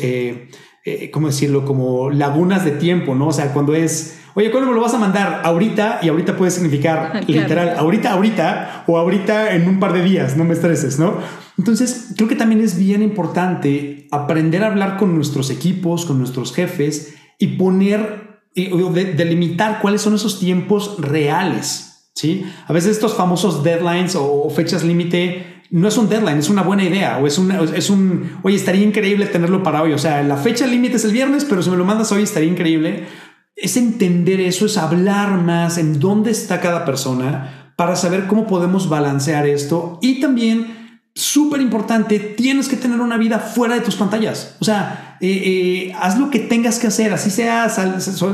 [1.12, 1.66] ¿cómo decirlo?
[1.66, 3.28] Como lagunas de tiempo, ¿no?
[3.28, 5.42] O sea, cuando es, oye, ¿cuándo me lo vas a mandar?
[5.44, 10.38] Ahorita, y ahorita puede significar literal, ahorita, ahorita, o ahorita en un par de días,
[10.38, 11.18] no me estreses, ¿no?
[11.58, 16.54] Entonces, creo que también es bien importante aprender a hablar con nuestros equipos, con nuestros
[16.54, 22.12] jefes y poner, delimitar cuáles son esos tiempos reales.
[22.16, 22.46] ¿sí?
[22.68, 26.84] A veces estos famosos deadlines o fechas límite no es un deadline, es una buena
[26.84, 29.94] idea o es, una, es un, oye, estaría increíble tenerlo para hoy.
[29.94, 32.50] O sea, la fecha límite es el viernes, pero si me lo mandas hoy estaría
[32.50, 33.08] increíble.
[33.56, 38.90] Es entender eso, es hablar más en dónde está cada persona para saber cómo podemos
[38.90, 40.80] balancear esto y también
[41.16, 44.56] súper importante, tienes que tener una vida fuera de tus pantallas.
[44.60, 47.70] O sea, eh, eh, haz lo que tengas que hacer, así sea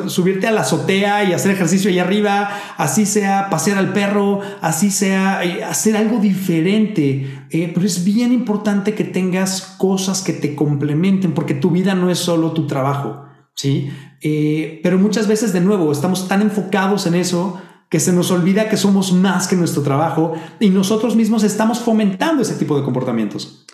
[0.08, 4.92] subirte a la azotea y hacer ejercicio ahí arriba, así sea pasear al perro, así
[4.92, 7.48] sea eh, hacer algo diferente.
[7.50, 12.20] pero es bien importante que tengas cosas que te complementen, porque tu vida no es
[12.20, 13.90] solo tu trabajo, ¿sí?
[14.82, 18.78] pero muchas veces, de nuevo, estamos tan enfocados en eso que se nos olvida que
[18.78, 23.65] somos más que nuestro trabajo y nosotros mismos estamos fomentando ese tipo de comportamientos.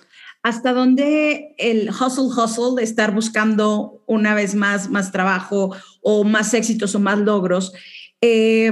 [0.44, 6.54] ¿Hasta dónde el hustle hustle de estar buscando una vez más más trabajo o más
[6.54, 7.74] éxitos o más logros
[8.22, 8.72] eh,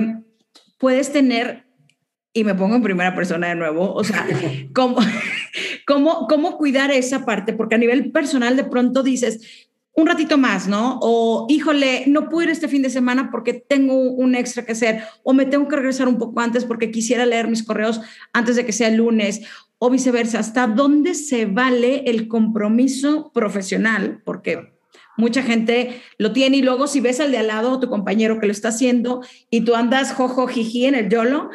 [0.78, 1.70] puedes tener
[2.34, 4.26] y me pongo en primera persona de nuevo, o sea,
[4.74, 4.98] ¿cómo,
[5.86, 10.68] cómo, cómo cuidar esa parte, porque a nivel personal de pronto dices, un ratito más,
[10.68, 11.00] ¿no?
[11.02, 15.04] O, híjole, no puedo ir este fin de semana porque tengo un extra que hacer,
[15.24, 18.00] o me tengo que regresar un poco antes porque quisiera leer mis correos
[18.32, 19.42] antes de que sea el lunes,
[19.80, 20.40] o viceversa.
[20.40, 24.22] ¿Hasta dónde se vale el compromiso profesional?
[24.24, 24.78] Porque
[25.18, 28.46] mucha gente lo tiene y luego si ves al de al lado, tu compañero que
[28.46, 31.50] lo está haciendo y tú andas jojo jiji en el yolo,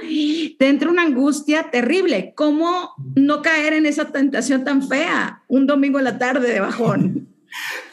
[0.58, 2.32] te entra una angustia terrible.
[2.36, 7.28] ¿Cómo no caer en esa tentación tan fea un domingo en la tarde de bajón?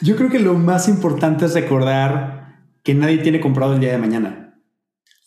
[0.01, 2.41] Yo creo que lo más importante es recordar
[2.83, 4.59] que nadie tiene comprado el día de mañana.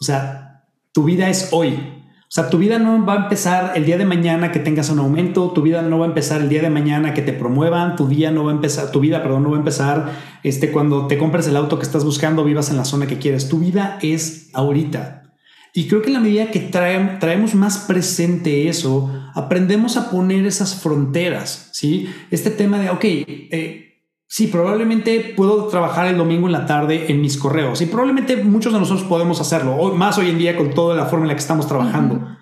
[0.01, 1.94] O sea, tu vida es hoy.
[2.35, 5.53] Sea, tu vida no va a empezar el día de mañana que tengas un aumento,
[5.53, 8.33] tu vida no va a empezar el día de mañana que te promuevan, tu día
[8.33, 10.11] no va a empezar, tu vida, perdón, no va a empezar
[10.43, 13.49] este cuando te compres el auto que estás buscando, vivas en la zona que quieres.
[13.49, 15.31] Tu vida es ahorita.
[15.75, 20.75] Y creo que en la medida que traemos más presente eso, aprendemos a poner esas
[20.75, 22.09] fronteras, ¿sí?
[22.33, 23.94] Este tema de, ok, eh,
[24.27, 28.73] Sí, probablemente puedo trabajar el domingo en la tarde en mis correos y probablemente muchos
[28.73, 31.35] de nosotros podemos hacerlo, hoy, más hoy en día con toda la forma en la
[31.35, 32.35] que estamos trabajando.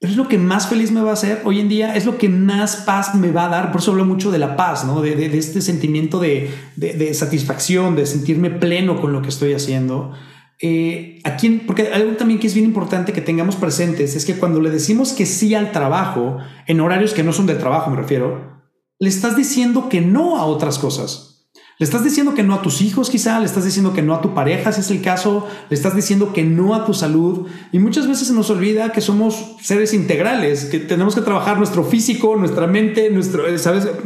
[0.00, 2.16] Pero es lo que más feliz me va a hacer hoy en día, es lo
[2.16, 3.70] que más paz me va a dar.
[3.70, 5.02] Por eso hablo mucho de la paz, ¿no?
[5.02, 10.14] de, de, este sentimiento de, de, satisfacción, de sentirme pleno con lo que estoy haciendo.
[10.62, 14.62] Eh, aquí, porque algo también que es bien importante que tengamos presentes es que cuando
[14.62, 18.49] le decimos que sí al trabajo, en horarios que no son de trabajo, me refiero,
[19.00, 21.30] le estás diciendo que no a otras cosas.
[21.78, 24.20] Le estás diciendo que no a tus hijos quizá, le estás diciendo que no a
[24.20, 27.78] tu pareja si es el caso, le estás diciendo que no a tu salud y
[27.78, 32.36] muchas veces se nos olvida que somos seres integrales, que tenemos que trabajar nuestro físico,
[32.36, 33.54] nuestra mente, nuestro, eh.
[33.54, 33.58] O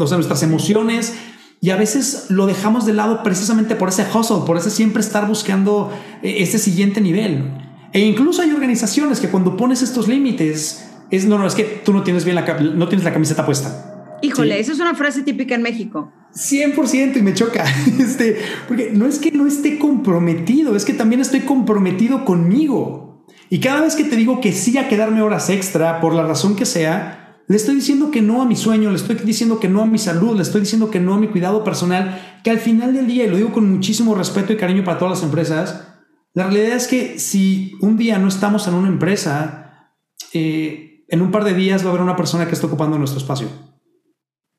[0.07, 1.15] sea, nuestras emociones
[1.61, 5.27] y a veces lo dejamos de lado precisamente por ese hustle, por ese siempre estar
[5.27, 5.91] buscando
[6.23, 7.59] eh, ese siguiente nivel.
[7.93, 11.93] E incluso hay organizaciones que cuando pones estos límites es no, no, es que tú
[11.93, 13.94] no tienes bien la, no tienes la camiseta puesta.
[14.25, 16.11] Híjole, esa es una frase típica en México.
[16.35, 17.65] 100% y me choca,
[18.01, 23.27] este, porque no es que no esté comprometido, es que también estoy comprometido conmigo.
[23.51, 26.57] Y cada vez que te digo que sí a quedarme horas extra, por la razón
[26.57, 29.83] que sea, le estoy diciendo que no a mi sueño, le estoy diciendo que no
[29.83, 32.95] a mi salud, le estoy diciendo que no a mi cuidado personal, que al final
[32.95, 35.87] del día, y lo digo con muchísimo respeto y cariño para todas las empresas,
[36.33, 39.93] la realidad es que si un día no estamos en una empresa,
[40.33, 43.21] eh, en un par de días va a haber una persona que está ocupando nuestro
[43.21, 43.74] espacio.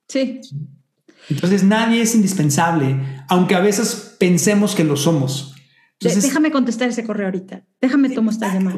[0.08, 0.42] Sí.
[1.30, 5.56] Entonces nadie es indispensable, aunque a veces pensemos que lo somos.
[6.00, 7.64] Déjame contestar ese correo ahorita.
[7.82, 8.78] Déjame tomar esta llamada.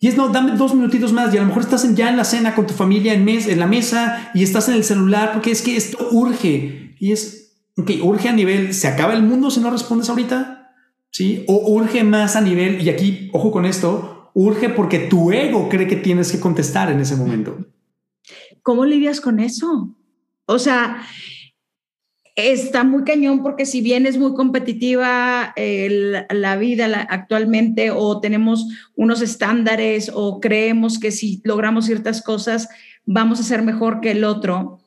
[0.00, 2.24] Y es, no, dame dos minutitos más y a lo mejor estás ya en la
[2.24, 5.52] cena con tu familia en, mes, en la mesa y estás en el celular porque
[5.52, 6.96] es que esto urge.
[6.98, 10.74] Y es, ok, urge a nivel, ¿se acaba el mundo si no respondes ahorita?
[11.10, 11.44] ¿Sí?
[11.46, 15.86] O urge más a nivel, y aquí, ojo con esto, urge porque tu ego cree
[15.86, 17.58] que tienes que contestar en ese momento.
[18.62, 19.94] ¿Cómo lidias con eso?
[20.52, 21.02] O sea,
[22.36, 29.22] está muy cañón porque si bien es muy competitiva la vida actualmente o tenemos unos
[29.22, 32.68] estándares o creemos que si logramos ciertas cosas
[33.04, 34.81] vamos a ser mejor que el otro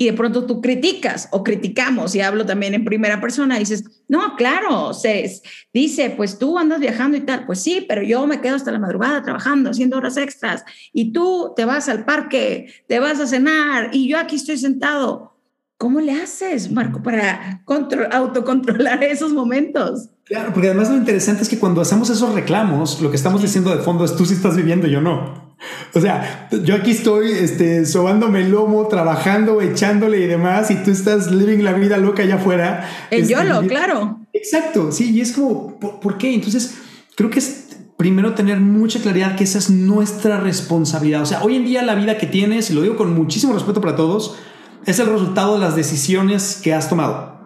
[0.00, 3.84] y de pronto tú criticas o criticamos y hablo también en primera persona y dices,
[4.06, 5.28] no, claro, se
[5.74, 8.78] dice, pues tú andas viajando y tal, pues sí, pero yo me quedo hasta la
[8.78, 13.90] madrugada trabajando, haciendo horas extras y tú te vas al parque, te vas a cenar
[13.92, 15.34] y yo aquí estoy sentado.
[15.76, 17.62] ¿Cómo le haces, Marco, para
[18.10, 20.10] autocontrolar esos momentos?
[20.28, 23.74] Claro, porque además lo interesante es que cuando hacemos esos reclamos, lo que estamos diciendo
[23.74, 25.48] de fondo es tú sí estás viviendo, yo no.
[25.94, 30.90] O sea, yo aquí estoy este, sobándome el lomo, trabajando, echándole y demás, y tú
[30.90, 32.88] estás living la vida loca allá afuera.
[33.10, 34.20] En este, YOLO, claro.
[34.34, 36.34] Exacto, sí, y es como, ¿por, qué?
[36.34, 36.74] Entonces,
[37.16, 41.22] creo que es primero tener mucha claridad que esa es nuestra responsabilidad.
[41.22, 43.80] O sea, hoy en día la vida que tienes, y lo digo con muchísimo respeto
[43.80, 44.36] para todos,
[44.84, 47.37] es el resultado de las decisiones que has tomado.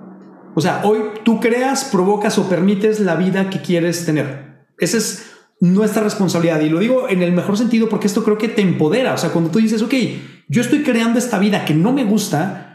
[0.55, 4.67] O sea, hoy tú creas, provocas o permites la vida que quieres tener.
[4.79, 6.61] Esa es nuestra responsabilidad.
[6.61, 9.15] Y lo digo en el mejor sentido porque esto creo que te empodera.
[9.15, 9.95] O sea, cuando tú dices, ok,
[10.49, 12.73] yo estoy creando esta vida que no me gusta,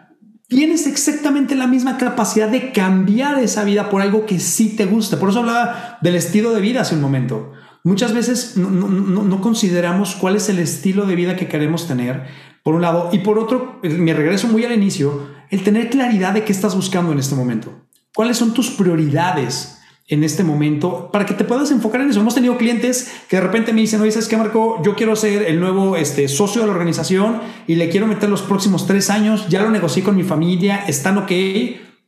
[0.47, 5.19] tienes exactamente la misma capacidad de cambiar esa vida por algo que sí te gusta.
[5.19, 7.51] Por eso hablaba del estilo de vida hace un momento.
[7.83, 12.25] Muchas veces no, consideramos cuál es el estilo de vida que queremos tener,
[12.63, 16.43] por un lado, y por otro, me regreso muy al inicio, el tener claridad de
[16.43, 17.73] qué estás buscando en este momento.
[18.13, 19.79] ¿Cuáles son tus prioridades
[20.09, 22.19] en este momento para que te puedas enfocar en eso?
[22.19, 24.81] Hemos tenido clientes que de repente me dicen, oye, ¿sabes qué, Marco?
[24.83, 28.41] Yo quiero ser el nuevo este, socio de la organización y le quiero meter los
[28.41, 31.31] próximos tres años, ya lo negocié con mi familia, están ok,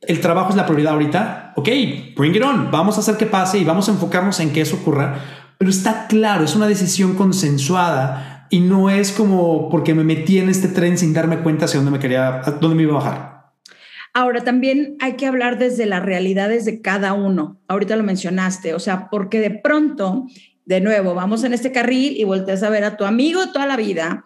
[0.02, 1.68] el trabajo es la prioridad ahorita, ok,
[2.16, 4.76] bring it on, vamos a hacer que pase y vamos a enfocarnos en que eso
[4.76, 5.22] ocurra.
[5.58, 10.48] Pero está claro, es una decisión consensuada y no es como porque me metí en
[10.48, 13.30] este tren sin darme cuenta hacia dónde me quería, dónde me iba a bajar.
[14.12, 17.60] Ahora, también hay que hablar desde las realidades de cada uno.
[17.68, 20.26] Ahorita lo mencionaste, o sea, porque de pronto,
[20.64, 23.76] de nuevo, vamos en este carril y volteas a ver a tu amigo toda la
[23.76, 24.24] vida,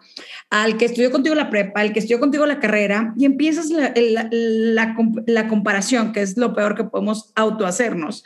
[0.49, 3.93] al que estudió contigo la prepa, al que estudió contigo la carrera, y empiezas la,
[3.95, 8.23] la, la comparación, que es lo peor que podemos autohacernos.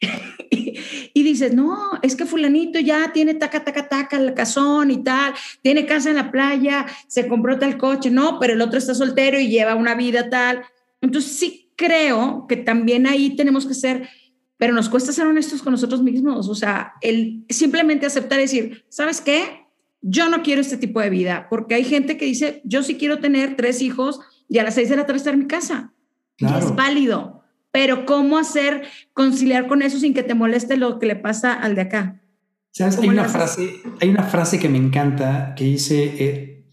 [0.50, 5.34] y dices, no, es que fulanito ya tiene taca, taca, taca, el casón y tal,
[5.62, 9.38] tiene casa en la playa, se compró tal coche, no, pero el otro está soltero
[9.38, 10.62] y lleva una vida tal.
[11.00, 14.08] Entonces sí creo que también ahí tenemos que ser,
[14.56, 18.84] pero nos cuesta ser honestos con nosotros mismos, o sea, el simplemente aceptar y decir,
[18.88, 19.66] ¿sabes qué?
[20.02, 23.18] Yo no quiero este tipo de vida, porque hay gente que dice, yo sí quiero
[23.18, 25.92] tener tres hijos y a las seis de la tarde estar en mi casa.
[26.38, 27.35] Y es válido
[27.76, 31.74] pero ¿cómo hacer conciliar con eso sin que te moleste lo que le pasa al
[31.74, 32.22] de acá?
[32.70, 32.96] ¿Sabes?
[32.96, 36.64] Hay una, frase, hay una frase que me encanta que dice, eh,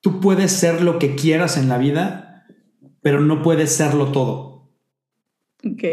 [0.00, 2.44] tú puedes ser lo que quieras en la vida,
[3.02, 4.72] pero no puedes serlo todo.
[5.64, 5.84] Ok.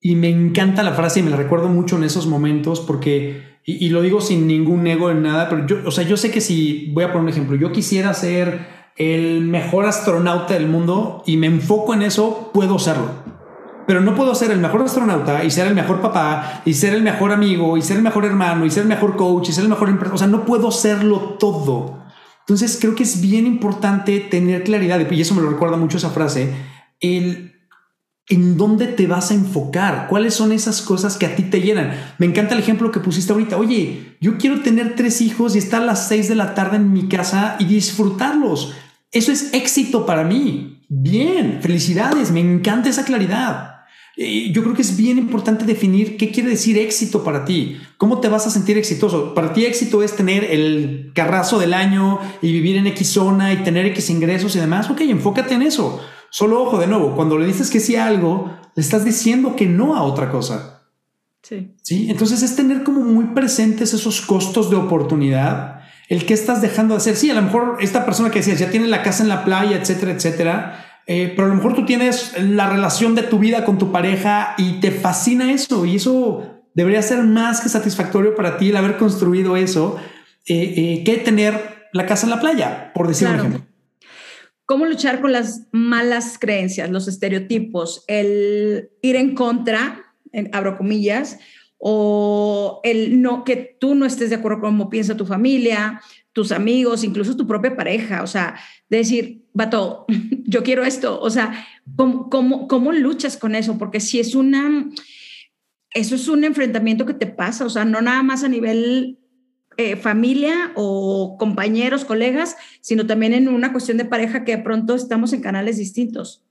[0.00, 3.84] Y me encanta la frase y me la recuerdo mucho en esos momentos porque, y,
[3.84, 6.40] y, lo digo sin ningún ego en nada, pero yo, o sea, yo sé que
[6.40, 11.36] si, voy a poner un ejemplo, yo quisiera ser el mejor astronauta del mundo y
[11.36, 13.27] me enfoco en eso, puedo serlo
[13.88, 17.02] pero no puedo ser el mejor astronauta y ser el mejor papá y ser el
[17.02, 19.70] mejor amigo y ser el mejor hermano y ser el mejor coach y ser el
[19.70, 20.14] mejor empresario.
[20.14, 22.04] O sea, no puedo serlo todo.
[22.40, 26.10] Entonces creo que es bien importante tener claridad, y eso me lo recuerda mucho esa
[26.10, 26.52] frase,
[27.00, 27.54] el
[28.28, 31.92] en dónde te vas a enfocar, cuáles son esas cosas que a ti te llenan.
[32.18, 33.56] Me encanta el ejemplo que pusiste ahorita.
[33.56, 36.92] Oye, yo quiero tener tres hijos y estar a las seis de la tarde en
[36.92, 38.74] mi casa y disfrutarlos.
[39.12, 40.84] Eso es éxito para mí.
[40.90, 43.77] Bien, felicidades, me encanta esa claridad
[44.18, 47.78] yo creo que es bien importante definir qué quiere decir éxito para ti.
[47.98, 49.32] ¿Cómo te vas a sentir exitoso?
[49.32, 53.58] Para ti éxito es tener el carrazo del año y vivir en X zona y
[53.58, 54.90] tener X ingresos y demás.
[54.90, 56.00] Ok, enfócate en eso.
[56.30, 59.66] Solo ojo, de nuevo, cuando le dices que sí a algo, le estás diciendo que
[59.66, 60.82] no a otra cosa.
[61.42, 61.76] Sí.
[61.80, 66.94] Sí, entonces es tener como muy presentes esos costos de oportunidad, el que estás dejando
[66.94, 67.14] de hacer.
[67.14, 69.76] Sí, a lo mejor esta persona que decías ya tiene la casa en la playa,
[69.76, 73.78] etcétera, etcétera eh, pero a lo mejor tú tienes la relación de tu vida con
[73.78, 78.68] tu pareja y te fascina eso y eso debería ser más que satisfactorio para ti
[78.68, 79.98] el haber construido eso.
[80.50, 83.66] Eh, eh, que tener la casa en la playa, por decir un ejemplo.
[84.64, 91.38] ¿Cómo luchar con las malas creencias, los estereotipos, el ir en contra, en, abro comillas,
[91.76, 96.00] o el no que tú no estés de acuerdo con cómo piensa tu familia,
[96.38, 98.54] tus amigos, incluso tu propia pareja, o sea,
[98.88, 100.06] decir, vato,
[100.46, 103.76] yo quiero esto, o sea, ¿cómo, cómo, luchas con eso?
[103.76, 104.88] Porque si es una,
[105.94, 109.18] eso es un enfrentamiento que te pasa, o sea, no nada más a nivel
[109.78, 114.94] eh, familia o compañeros, colegas, sino también en una cuestión de pareja que de pronto
[114.94, 116.44] estamos en canales distintos.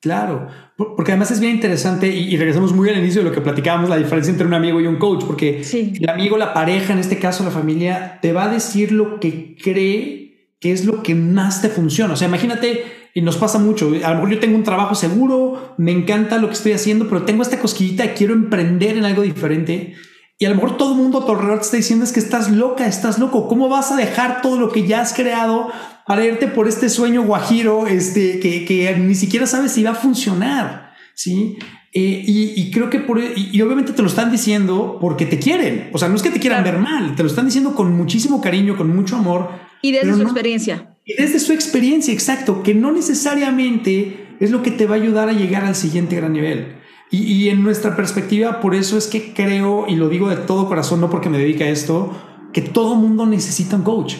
[0.00, 3.90] Claro, porque además es bien interesante y, regresamos muy al inicio de lo que platicábamos,
[3.90, 7.18] la diferencia entre un amigo y un coach, porque el amigo, la pareja, en este
[7.18, 10.20] caso la familia, te va a decir lo que cree
[10.58, 12.14] que es lo que más te funciona.
[12.14, 15.74] O sea, imagínate, y nos pasa mucho, a lo mejor yo tengo un trabajo seguro,
[15.76, 19.96] me encanta lo que estoy haciendo, pero tengo esta cosquillita, quiero emprender en algo diferente.
[20.38, 22.20] Y a lo mejor todo el mundo a tu alrededor te está diciendo es que
[22.20, 23.46] estás loca, estás loco.
[23.48, 25.70] ¿Cómo vas a dejar todo lo que ya has creado
[26.06, 30.92] para irte por este sueño guajiro este, que, ni siquiera sabes si va a funcionar?
[31.14, 31.56] Sí.
[31.92, 35.90] Eh, y, creo que por, y, obviamente te lo están diciendo porque te quieren.
[35.92, 38.40] O sea, no es que te quieran ver mal, te lo están diciendo con muchísimo
[38.40, 39.50] cariño, con mucho amor.
[39.82, 40.96] Y desde su experiencia.
[41.04, 45.28] Y desde su experiencia, exacto, que no necesariamente es lo que te va a ayudar
[45.28, 46.76] a llegar al siguiente gran nivel.
[47.12, 51.00] Y, en nuestra perspectiva, por eso es que creo, y lo digo de todo corazón,
[51.00, 52.12] no porque me dedique a esto,
[52.52, 54.14] que todo mundo necesita un coach.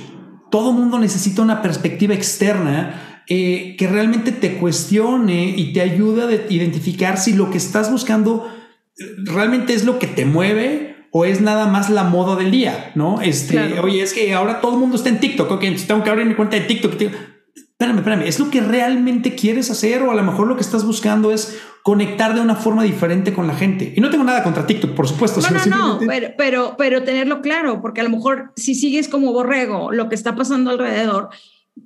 [0.50, 6.52] Todo mundo necesita una perspectiva externa eh, que realmente te cuestione y te ayude a
[6.52, 8.52] identificar si lo que estás buscando
[8.98, 12.92] eh, realmente es lo que te mueve o es nada más la moda del día,
[12.94, 13.20] ¿no?
[13.20, 16.10] Este, oye, es que ahora todo el mundo está en TikTok, ok, entonces tengo que
[16.10, 16.92] abrir mi cuenta de TikTok.
[16.92, 20.84] Espérame, espérame, ¿es lo que realmente quieres hacer o a lo mejor lo que estás
[20.84, 23.92] buscando es conectar de una forma diferente con la gente?
[23.96, 25.40] Y no tengo nada contra TikTok, por supuesto.
[25.40, 26.06] No, no, no,
[26.36, 30.34] pero, pero, tenerlo claro, porque a lo mejor si sigues como borrego lo que está
[30.34, 31.30] pasando alrededor,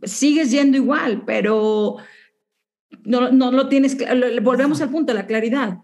[0.02, 1.96] sigues yendo igual, pero
[3.04, 3.96] no, no lo tienes,
[4.42, 5.78] volvemos al punto, la claridad.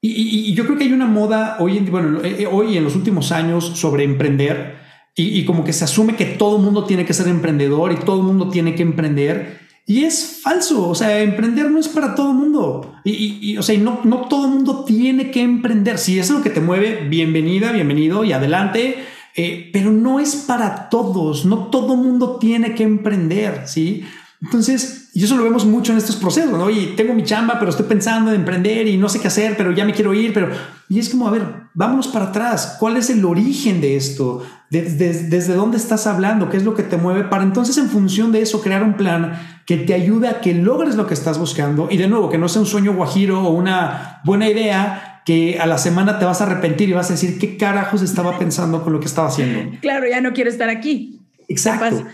[0.00, 2.94] Y, yo creo que hay una moda hoy en, bueno, eh, eh, hoy en los
[2.94, 4.76] últimos años sobre emprender
[5.16, 8.20] y, como que se asume que todo el mundo tiene que ser emprendedor y todo
[8.20, 9.58] el mundo tiene que emprender.
[9.88, 12.94] Y es falso, o sea, emprender no es para todo el mundo.
[13.04, 15.96] Y, o sea, no, no todo mundo tiene que emprender.
[15.96, 18.96] Si es lo que te mueve, bienvenida, bienvenido y adelante.
[19.34, 24.04] Eh, pero no es para todos, no todo mundo tiene que emprender, ¿sí?
[24.40, 26.64] Entonces, y eso lo vemos mucho en estos procesos, ¿no?
[26.64, 29.72] Oye, tengo mi chamba, pero estoy pensando en emprender y no sé qué hacer, pero
[29.72, 30.48] ya me quiero ir, pero...
[30.88, 31.42] Y es como, a ver,
[31.74, 32.76] vámonos para atrás.
[32.78, 34.46] ¿Cuál es el origen de esto?
[34.70, 36.48] ¿Desde, dónde estás hablando?
[36.48, 37.24] ¿Qué es lo que te mueve?
[37.24, 40.94] Para entonces, en función de eso, crear un plan que te ayude a que logres
[40.94, 41.88] lo que estás buscando.
[41.90, 45.66] Y de nuevo, que no sea un sueño guajiro o una buena idea que a
[45.66, 48.92] la semana te vas a arrepentir y vas a decir, ¿qué carajos estaba pensando con
[48.92, 49.78] lo que estaba haciendo?
[49.80, 51.20] Claro, ya no quiero estar aquí.
[51.48, 52.06] Exacto.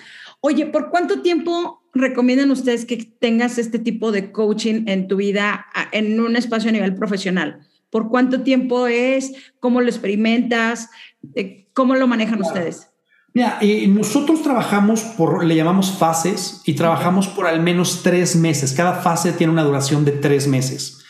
[0.47, 5.65] Oye, ¿por cuánto tiempo recomiendan ustedes que tengas este tipo de coaching en tu vida
[5.91, 7.67] en un espacio a nivel profesional?
[7.89, 9.33] ¿Por cuánto tiempo es?
[9.59, 10.91] ¿Cómo lo experimentas?
[11.35, 12.91] Eh, ¿Cómo lo manejan ustedes?
[13.33, 18.75] Mira, eh, nosotros trabajamos por, le llamamos fases y trabajamos por al menos tres meses.
[18.75, 21.03] Cada fase tiene una duración de tres meses.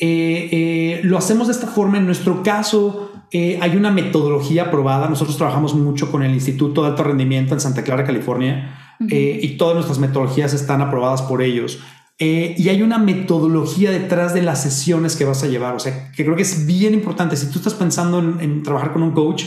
[0.00, 1.98] Eh, lo hacemos de esta forma.
[1.98, 5.08] En nuestro caso, hay una metodología aprobada.
[5.08, 8.78] Nosotros trabajamos mucho con el Instituto de Alto Rendimiento en Santa Clara, California.
[9.10, 11.80] Eh, y todas nuestras metodologías están aprobadas por ellos.
[12.18, 15.74] Eh, y hay una metodología detrás de las sesiones que vas a llevar.
[15.74, 17.36] O sea, que creo que es bien importante.
[17.36, 19.44] Si tú estás pensando en, trabajar con un coach,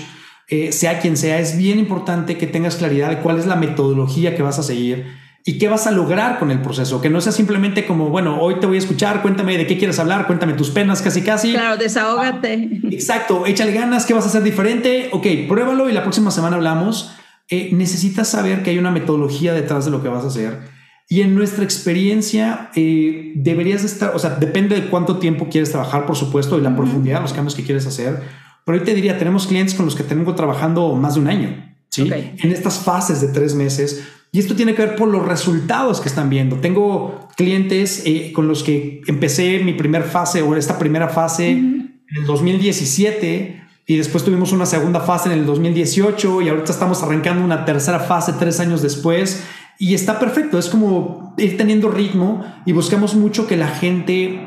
[0.49, 4.35] eh, sea quien sea, es bien importante que tengas claridad de cuál es la metodología
[4.35, 5.05] que vas a seguir
[5.47, 6.99] y qué vas a lograr con el proceso.
[7.01, 9.99] Que no sea simplemente como, bueno, hoy te voy a escuchar, cuéntame de qué quieres
[9.99, 11.53] hablar, cuéntame tus penas, casi, casi.
[11.53, 12.81] Claro, desahógate.
[12.89, 15.09] exacto, échale ganas, qué vas a hacer diferente.
[15.11, 17.11] Ok, pruébalo y la próxima semana hablamos.
[17.47, 20.61] Eh, necesitas saber que hay una metodología detrás de lo que vas a hacer.
[21.07, 26.07] Y en nuestra experiencia, eh, deberías estar, o sea, depende de cuánto tiempo quieres trabajar,
[26.07, 28.19] por supuesto, y la profundidad los cambios que quieres hacer.
[28.65, 31.77] Pero hoy te diría, tenemos clientes con los que tengo trabajando más de un año,
[31.89, 32.09] ¿sí?
[32.11, 34.03] En estas fases de tres meses.
[34.35, 36.57] Y esto tiene que ver por los resultados que están viendo.
[36.57, 42.01] Tengo clientes eh, con los que empecé mi primer fase o esta primera fase en
[42.17, 47.45] el 2017 y después tuvimos una segunda fase en el 2018 y ahorita estamos arrancando
[47.45, 49.45] una tercera fase tres años después
[49.79, 54.45] y está perfecto, es como ir teniendo ritmo y buscamos mucho que la gente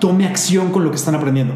[0.00, 1.52] tome acción con lo que están aprendiendo.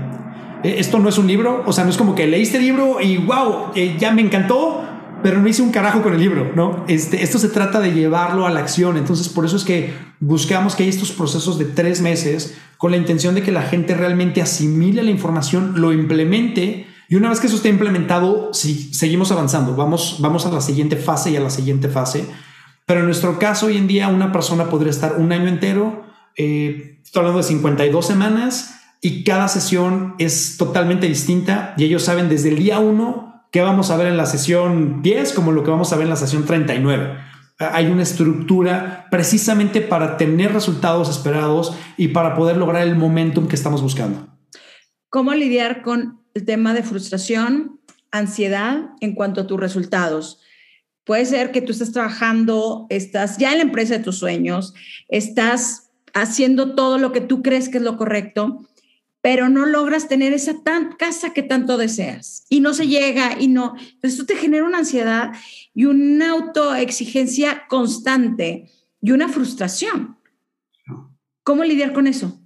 [0.63, 3.01] Eh, esto no es un libro, o sea, no es como que leíste el libro
[3.01, 4.85] y wow, eh, ya me encantó,
[5.23, 6.85] pero no hice un carajo con el libro, ¿no?
[6.89, 10.75] Este, esto se trata de llevarlo a la acción, entonces por eso es que buscamos
[10.75, 14.43] que hay estos procesos de tres meses con la intención de que la gente realmente
[14.43, 19.75] asimile la información, lo implemente y una vez que eso esté implementado, sí, seguimos avanzando,
[19.75, 22.25] vamos, vamos a la siguiente fase y a la siguiente fase.
[22.87, 26.05] Pero en nuestro caso, hoy en día, una persona podría estar un año entero,
[26.37, 32.29] eh, estoy hablando de 52 semanas, y cada sesión es totalmente distinta y ellos saben
[32.29, 35.71] desde el día 1 qué vamos a ver en la sesión 10 como lo que
[35.71, 37.19] vamos a ver en la sesión 39.
[37.59, 43.57] Hay una estructura precisamente para tener resultados esperados y para poder lograr el momentum que
[43.57, 44.29] estamos buscando.
[45.11, 47.81] ¿Cómo lidiar con el tema de frustración,
[48.11, 50.41] ansiedad en cuanto a tus resultados.
[51.05, 54.75] Puede ser que tú estés trabajando, estás ya en la empresa de tus sueños,
[55.09, 58.67] estás haciendo todo lo que tú crees que es lo correcto,
[59.21, 63.49] pero no logras tener esa tan, casa que tanto deseas y no se llega y
[63.49, 63.75] no.
[63.79, 65.33] Entonces esto te genera una ansiedad
[65.75, 70.17] y una autoexigencia constante y una frustración.
[71.43, 72.41] ¿Cómo lidiar con eso?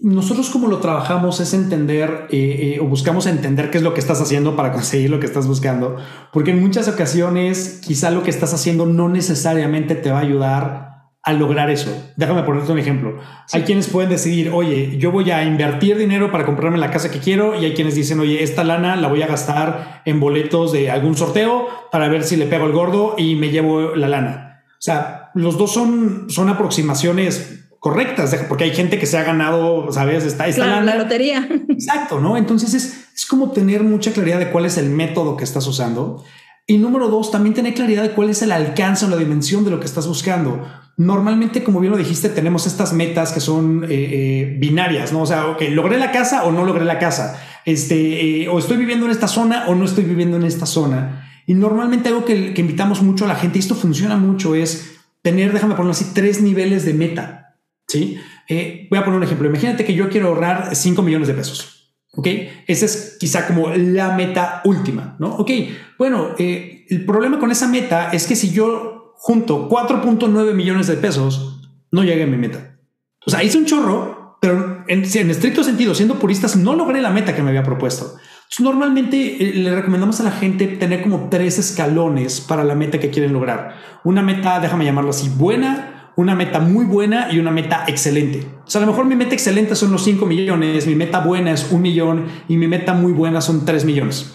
[0.00, 4.00] nosotros como lo trabajamos es entender eh, eh, o buscamos entender qué es lo que
[4.00, 5.96] estás haciendo para conseguir lo que estás buscando,
[6.32, 10.93] porque en muchas ocasiones quizá lo que estás haciendo no necesariamente te va a ayudar
[11.24, 12.12] a lograr eso.
[12.16, 13.18] Déjame ponerte un ejemplo.
[13.50, 17.18] Hay quienes pueden decidir, oye, yo voy a invertir dinero para comprarme la casa que
[17.18, 20.90] quiero y hay quienes dicen, oye, esta lana la voy a gastar en boletos de
[20.90, 24.64] algún sorteo para ver si le pego el gordo y me llevo la lana.
[24.72, 29.90] O sea, los dos son, son aproximaciones correctas, porque hay gente que se ha ganado,
[29.92, 31.48] sabes, está, está la lotería.
[31.70, 32.36] Exacto, ¿no?
[32.36, 36.22] Entonces es, es como tener mucha claridad de cuál es el método que estás usando.
[36.66, 39.70] Y número dos, también tener claridad de cuál es el alcance o la dimensión de
[39.70, 40.66] lo que estás buscando.
[40.96, 45.22] Normalmente, como bien lo dijiste, tenemos estas metas que son eh, eh, binarias, ¿no?
[45.22, 47.42] O sea, ok, logré la casa o no logré la casa.
[47.64, 51.28] Este, eh, o estoy viviendo en esta zona o no estoy viviendo en esta zona.
[51.46, 55.52] Y normalmente algo que, que invitamos mucho a la gente, esto funciona mucho, es tener,
[55.52, 57.56] déjame ponerlo así, tres niveles de meta.
[57.88, 58.18] ¿sí?
[58.48, 59.48] Voy a poner un ejemplo.
[59.48, 61.92] Imagínate que yo quiero ahorrar 5 millones de pesos.
[62.12, 62.28] ¿Ok?
[62.68, 65.34] Esa es quizá como la meta última, ¿no?
[65.34, 65.50] Ok,
[65.98, 68.93] bueno, el problema con esa meta es que si yo
[69.24, 71.58] junto 4.9 millones de pesos,
[71.90, 72.76] no llegué a mi meta.
[73.24, 77.08] O sea, hice un chorro, pero en, en estricto sentido, siendo puristas, no logré la
[77.08, 78.16] meta que me había propuesto.
[78.58, 83.08] normalmente eh, le recomendamos a la gente tener como tres escalones para la meta que
[83.08, 83.76] quieren lograr.
[84.04, 88.46] Una meta, déjame llamarlo así, buena, una meta muy buena y una meta excelente.
[88.66, 91.50] O sea, a lo mejor mi meta excelente son los 5 millones, mi meta buena
[91.52, 94.34] es un millón y mi meta muy buena son 3 millones.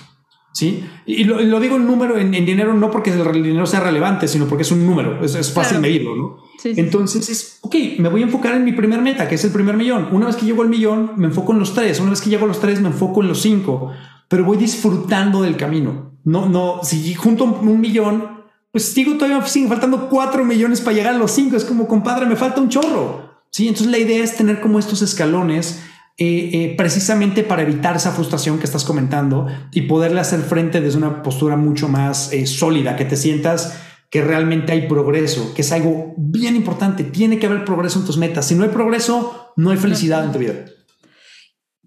[0.52, 0.84] ¿Sí?
[1.06, 4.64] Y lo, digo en número, en, dinero, no porque el dinero sea relevante, sino porque
[4.64, 6.38] es un número, es, fácil medirlo, ¿no?
[6.64, 9.78] Entonces es, ok, me voy a enfocar en mi primer meta, que es el primer
[9.78, 10.10] millón.
[10.12, 12.00] Una vez que llego al millón, me enfoco en los tres.
[12.00, 13.92] Una vez que llego a los tres, me enfoco en los cinco.
[14.28, 16.12] Pero voy disfrutando del camino.
[16.26, 18.40] No, no, si junto un millón,
[18.72, 21.56] pues sigo todavía, siguen faltando 4 millones para llegar a los 5.
[21.56, 23.30] Es como, compadre, me falta un chorro.
[23.50, 25.84] Sí, entonces la idea es tener como estos escalones
[26.22, 30.98] eh, eh, precisamente para evitar esa frustración que estás comentando y poderle hacer frente desde
[30.98, 35.72] una postura mucho más eh, sólida, que te sientas que realmente hay progreso, que es
[35.72, 37.06] algo bien importante.
[37.06, 38.46] Tiene que haber progreso en tus metas.
[38.46, 40.66] Si no hay progreso, no hay felicidad en tu vida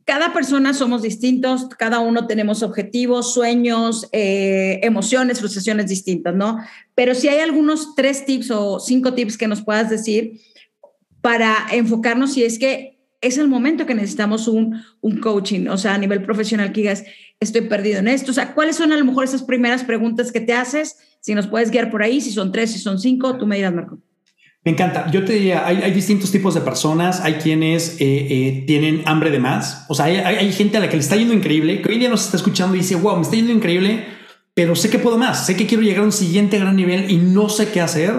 [0.05, 6.59] cada persona somos distintos, cada uno tenemos objetivos, sueños, emociones, frustraciones distintas, ¿no?
[6.97, 10.41] Pero si hay algunos tres tips o cinco tips que nos puedas decir
[11.23, 12.92] para enfocarnos si es que
[13.23, 17.05] es el momento que necesitamos un, un coaching, o sea, a nivel profesional que digas,
[17.41, 20.41] estoy perdido en esto, o sea, ¿cuáles son a lo mejor esas primeras preguntas que
[20.41, 20.99] te haces?
[21.21, 23.73] Si nos puedes guiar por ahí, si son tres, si son cinco, tú me dirás,
[23.73, 23.99] Marco.
[24.65, 25.11] Me encanta.
[25.11, 27.21] Yo te diría, hay, distintos tipos de personas.
[27.21, 29.87] Hay quienes eh, eh, tienen hambre de más.
[29.89, 32.25] O sea, hay, gente a la que le está yendo increíble, que hoy día nos
[32.25, 34.05] está escuchando y dice, wow, me está yendo increíble,
[34.55, 35.47] pero sé que puedo más.
[35.47, 38.13] Sé que quiero llegar a un siguiente gran nivel y no sé qué hacer.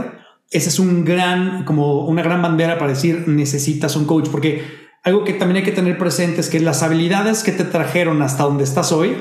[0.51, 5.23] Ese es un gran, como una gran bandera para decir, necesitas un coach, porque algo
[5.23, 8.63] que también hay que tener presente es que las habilidades que te trajeron hasta donde
[8.63, 9.15] estás hoy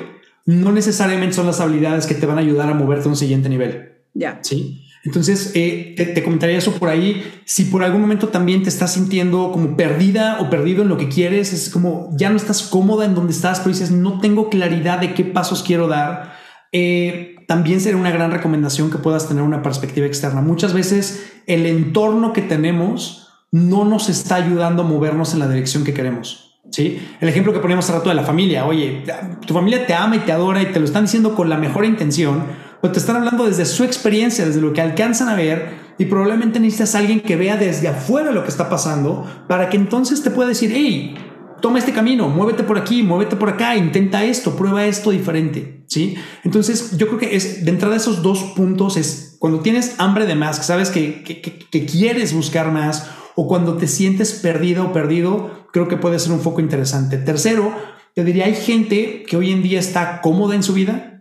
[0.47, 3.49] no necesariamente son las habilidades que te van a ayudar a moverte a un siguiente
[3.49, 3.93] nivel.
[4.15, 4.39] Ya.
[4.43, 4.87] Sí.
[5.05, 7.25] Entonces, eh, te, comentaría eso por ahí.
[7.45, 11.09] Si por algún momento también te estás sintiendo como perdida o perdido en lo que
[11.09, 15.01] quieres, es como ya no estás cómoda en donde estás, pero dices, no tengo claridad
[15.01, 16.35] de qué pasos quiero dar.
[16.71, 20.41] Eh, también sería una gran recomendación que puedas tener una perspectiva externa.
[20.41, 25.85] Muchas veces el entorno que tenemos no nos está ayudando a movernos en la dirección
[25.85, 26.59] que queremos.
[26.71, 27.01] ¿sí?
[27.21, 28.67] El ejemplo que poníamos hace rato de la familia.
[28.67, 29.05] Oye,
[29.47, 31.85] tu familia te ama y te adora y te lo están diciendo con la mejor
[31.85, 32.45] intención
[32.83, 36.59] pero te están hablando desde su experiencia, desde lo que alcanzan a ver y probablemente
[36.59, 40.33] necesitas a alguien que vea desde afuera lo que está pasando para que entonces te
[40.33, 41.15] pueda decir, hey,
[41.61, 46.17] toma este camino, muévete por aquí, muévete por acá, intenta esto, prueba esto diferente, ¿sí?
[46.43, 50.35] Entonces yo creo que es de entrada esos dos puntos es cuando tienes hambre de
[50.35, 55.89] más, sabes que, que quieres buscar más o cuando te sientes perdido o perdido, creo
[55.89, 57.19] que puede ser un foco interesante.
[57.19, 57.73] Tercero,
[58.15, 61.13] te diría, hay gente que hoy en día está cómoda en su vida,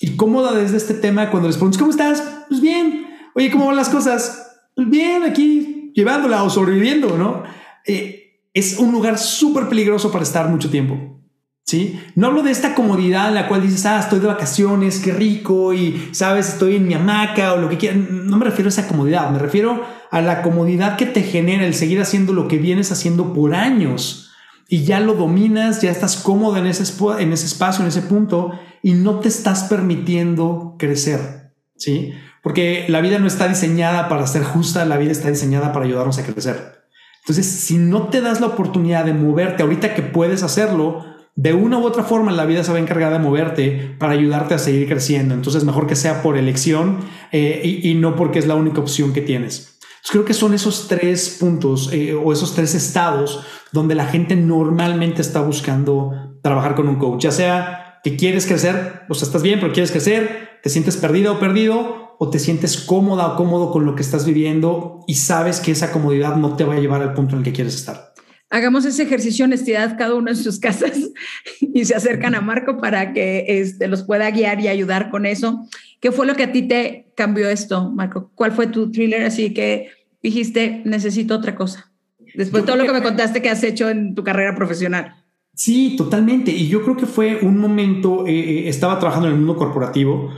[0.00, 2.22] y cómoda desde este tema cuando les preguntas, ¿cómo estás?
[2.48, 3.06] Pues bien.
[3.34, 4.56] Oye, ¿cómo van las cosas?
[4.74, 7.42] Pues bien, aquí llevándola o sobreviviendo, ¿no?
[7.86, 11.19] Eh, es un lugar súper peligroso para estar mucho tiempo.
[11.64, 12.00] ¿Sí?
[12.16, 15.72] No hablo de esta comodidad en la cual dices, ah, estoy de vacaciones, qué rico,
[15.72, 17.98] y sabes, estoy en mi hamaca o lo que quieras.
[18.10, 21.74] No me refiero a esa comodidad, me refiero a la comodidad que te genera el
[21.74, 24.30] seguir haciendo lo que vienes haciendo por años
[24.72, 26.84] y ya lo dominas, ya estás cómodo en ese,
[27.18, 28.52] en ese espacio, en ese punto,
[28.82, 32.12] y no te estás permitiendo crecer, ¿sí?
[32.40, 36.18] Porque la vida no está diseñada para ser justa, la vida está diseñada para ayudarnos
[36.18, 36.84] a crecer.
[37.22, 41.04] Entonces, si no te das la oportunidad de moverte ahorita que puedes hacerlo,
[41.36, 44.54] de una u otra forma la vida se va a encargar de moverte para ayudarte
[44.54, 45.34] a seguir creciendo.
[45.34, 46.98] Entonces, mejor que sea por elección
[47.32, 49.78] eh, y, no porque es la única opción que tienes.
[50.10, 55.22] creo que son esos tres puntos eh, o esos tres estados donde la gente normalmente
[55.22, 56.12] está buscando
[56.42, 59.92] trabajar con un coach, ya sea que quieres crecer, o sea, estás bien, pero quieres
[59.92, 64.02] crecer, te sientes perdida o perdido, o te sientes cómoda o cómodo con lo que
[64.02, 67.38] estás viviendo y sabes que esa comodidad no te va a llevar al punto en
[67.38, 68.09] el que quieres estar.
[68.50, 70.98] Hagamos ese ejercicio de honestidad cada uno en sus casas
[71.60, 75.66] y se acercan a Marco para que este, los pueda guiar y ayudar con eso.
[76.00, 78.32] ¿Qué fue lo que a ti te cambió esto, Marco?
[78.34, 79.22] ¿Cuál fue tu thriller?
[79.22, 79.90] Así que
[80.22, 81.92] dijiste, necesito otra cosa.
[82.34, 85.14] Después de todo lo que me contaste que has hecho en tu carrera profesional.
[85.54, 86.50] Sí, totalmente.
[86.50, 90.30] Y yo creo que fue un momento, eh, eh, estaba trabajando en el mundo corporativo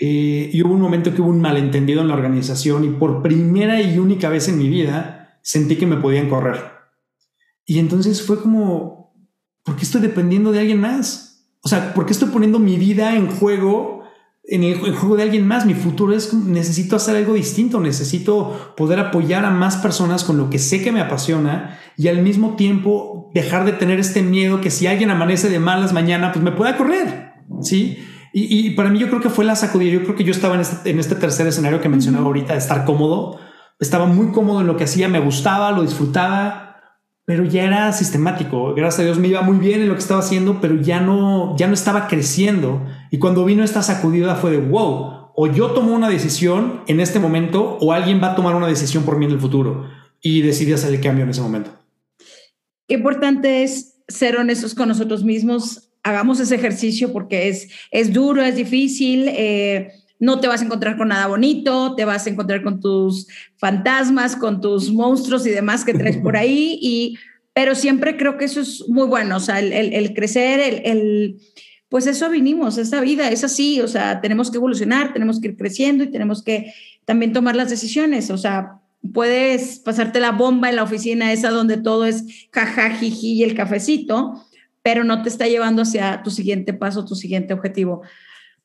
[0.00, 3.80] eh, y hubo un momento que hubo un malentendido en la organización y por primera
[3.82, 6.79] y única vez en mi vida sentí que me podían correr.
[7.70, 9.14] Y entonces fue como,
[9.62, 11.46] ¿por qué estoy dependiendo de alguien más?
[11.60, 14.02] O sea, ¿por qué estoy poniendo mi vida en juego
[14.42, 15.66] en el, juego de alguien más.
[15.66, 20.50] Mi futuro es necesito hacer algo distinto, necesito poder apoyar a más personas con lo
[20.50, 24.72] que sé que me apasiona y al mismo tiempo dejar de tener este miedo que
[24.72, 27.34] si alguien amanece de malas mañana, pues me pueda correr.
[27.62, 27.98] Sí.
[28.32, 29.92] Y, para mí yo creo que fue la sacudida.
[29.92, 32.58] Yo creo que yo estaba en este, en este tercer escenario que mencionaba ahorita, de
[32.58, 33.38] estar cómodo.
[33.78, 36.69] Estaba muy cómodo en lo que hacía, me gustaba, lo disfrutaba
[37.30, 38.74] pero ya era sistemático.
[38.74, 41.56] Gracias a Dios me iba muy bien en lo que estaba haciendo, pero ya no,
[41.56, 42.84] ya no estaba creciendo.
[43.12, 47.20] Y cuando vino esta sacudida fue de wow, o yo tomo una decisión en este
[47.20, 49.88] momento o alguien va a tomar una decisión por mí en el futuro.
[50.20, 51.70] Y decidí hacer el cambio en ese momento.
[52.88, 55.92] Qué importante es ser honestos con nosotros mismos.
[56.02, 59.28] Hagamos ese ejercicio porque es, es duro, es difícil.
[59.28, 63.26] Eh, no te vas a encontrar con nada bonito, te vas a encontrar con tus
[63.56, 67.18] fantasmas, con tus monstruos y demás que traes por ahí, y,
[67.52, 71.40] pero siempre creo que eso es muy bueno, o sea, el, crecer, el, el,
[71.88, 75.56] pues eso vinimos, esa vida es así, o sea, tenemos que evolucionar, tenemos que ir
[75.56, 76.72] creciendo y tenemos que
[77.06, 78.80] también tomar las decisiones, o sea,
[79.12, 84.44] puedes pasarte la bomba en la oficina esa donde todo es jajajiji y el cafecito,
[84.82, 88.02] pero no te está llevando hacia tu siguiente paso, tu siguiente objetivo.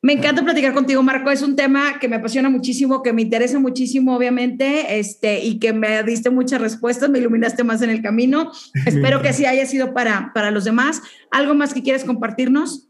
[0.02, 1.30] Me encanta platicar contigo, Marco.
[1.30, 5.72] Es un tema que me apasiona muchísimo, que me interesa muchísimo, obviamente, este, y que
[5.72, 8.52] me diste muchas respuestas, me iluminaste más en el camino.
[8.86, 11.02] Espero que así haya sido para, para los demás.
[11.30, 12.88] ¿Algo más que quieres compartirnos?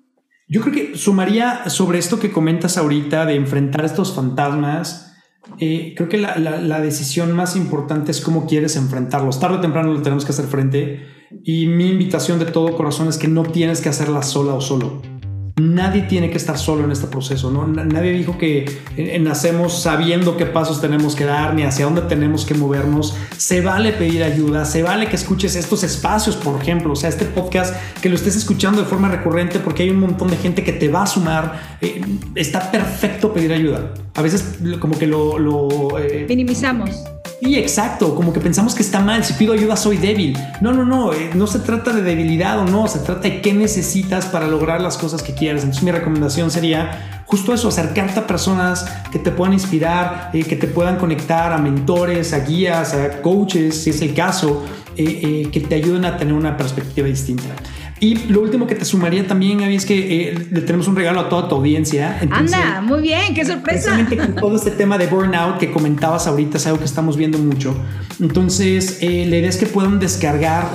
[0.48, 5.14] Yo creo que sumaría sobre esto que comentas ahorita de enfrentar estos fantasmas.
[5.58, 9.40] Eh, creo que la, la, decisión más importante es cómo quieres enfrentarlos.
[9.40, 11.06] Tarde o temprano lo tenemos que hacer frente.
[11.44, 15.15] Y mi invitación de todo corazón es que no tienes que hacerla sola o solo
[15.58, 17.66] Nadie tiene que estar solo en este proceso, ¿no?
[17.66, 22.44] Nadie dijo que eh, nacemos sabiendo qué pasos tenemos que dar ni hacia dónde tenemos
[22.44, 23.16] que movernos.
[23.38, 27.24] Se vale pedir ayuda, se vale que escuches estos espacios, por ejemplo, o sea, este
[27.24, 30.74] podcast, que lo estés escuchando de forma recurrente porque hay un montón de gente que
[30.74, 31.78] te va a sumar.
[31.80, 32.02] Eh,
[32.34, 33.94] está perfecto pedir ayuda.
[34.14, 35.98] A veces como que lo...
[35.98, 37.15] Eh, Minimizamos.
[37.40, 40.38] Y exacto, como que pensamos que está mal, si pido ayuda soy débil.
[40.62, 43.52] No, no, no, eh, no se trata de debilidad o no, se trata de qué
[43.52, 45.62] necesitas para lograr las cosas que quieres.
[45.62, 50.56] Entonces mi recomendación sería justo eso, acercarte a personas que te puedan inspirar, eh, que
[50.56, 54.64] te puedan conectar a mentores, a guías, a coaches, si es el caso,
[54.96, 57.54] eh, que te ayuden a tener una perspectiva distinta.
[57.98, 61.28] Y lo último que te sumaría también, es que eh, le tenemos un regalo a
[61.30, 62.18] toda tu audiencia.
[62.30, 63.92] Anda, muy bien, qué sorpresa.
[63.94, 67.38] Precisamente con todo este tema de burnout que comentabas ahorita, es algo que estamos viendo
[67.38, 67.74] mucho.
[68.20, 70.74] Entonces, eh, la idea es que puedan descargar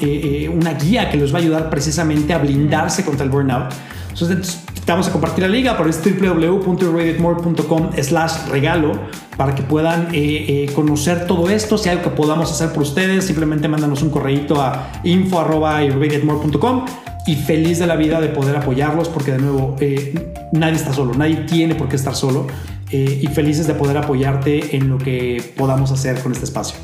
[0.00, 3.72] eh, una guía que les va a ayudar precisamente a blindarse contra el burnout.
[4.10, 8.92] Entonces, te vamos a compartir la liga, pero es www.redditmore.com slash regalo
[9.36, 11.78] para que puedan eh, eh, conocer todo esto.
[11.78, 16.86] Si hay algo que podamos hacer por ustedes, simplemente mándanos un correíto a info.redditmore.com
[17.26, 21.14] y feliz de la vida de poder apoyarlos porque de nuevo eh, nadie está solo,
[21.14, 22.46] nadie tiene por qué estar solo
[22.92, 26.76] y felices de poder apoyarte en lo que podamos hacer con este espacio.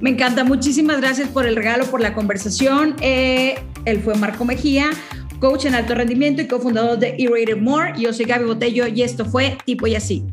[0.00, 2.96] Me encanta, muchísimas gracias por el regalo, por la conversación.
[3.00, 4.90] él fue Marco Mejía
[5.38, 7.92] coach en alto rendimiento y cofundador de E-Rated More.
[7.98, 10.24] Yo soy Gaby Botello y esto fue Tipo y Así.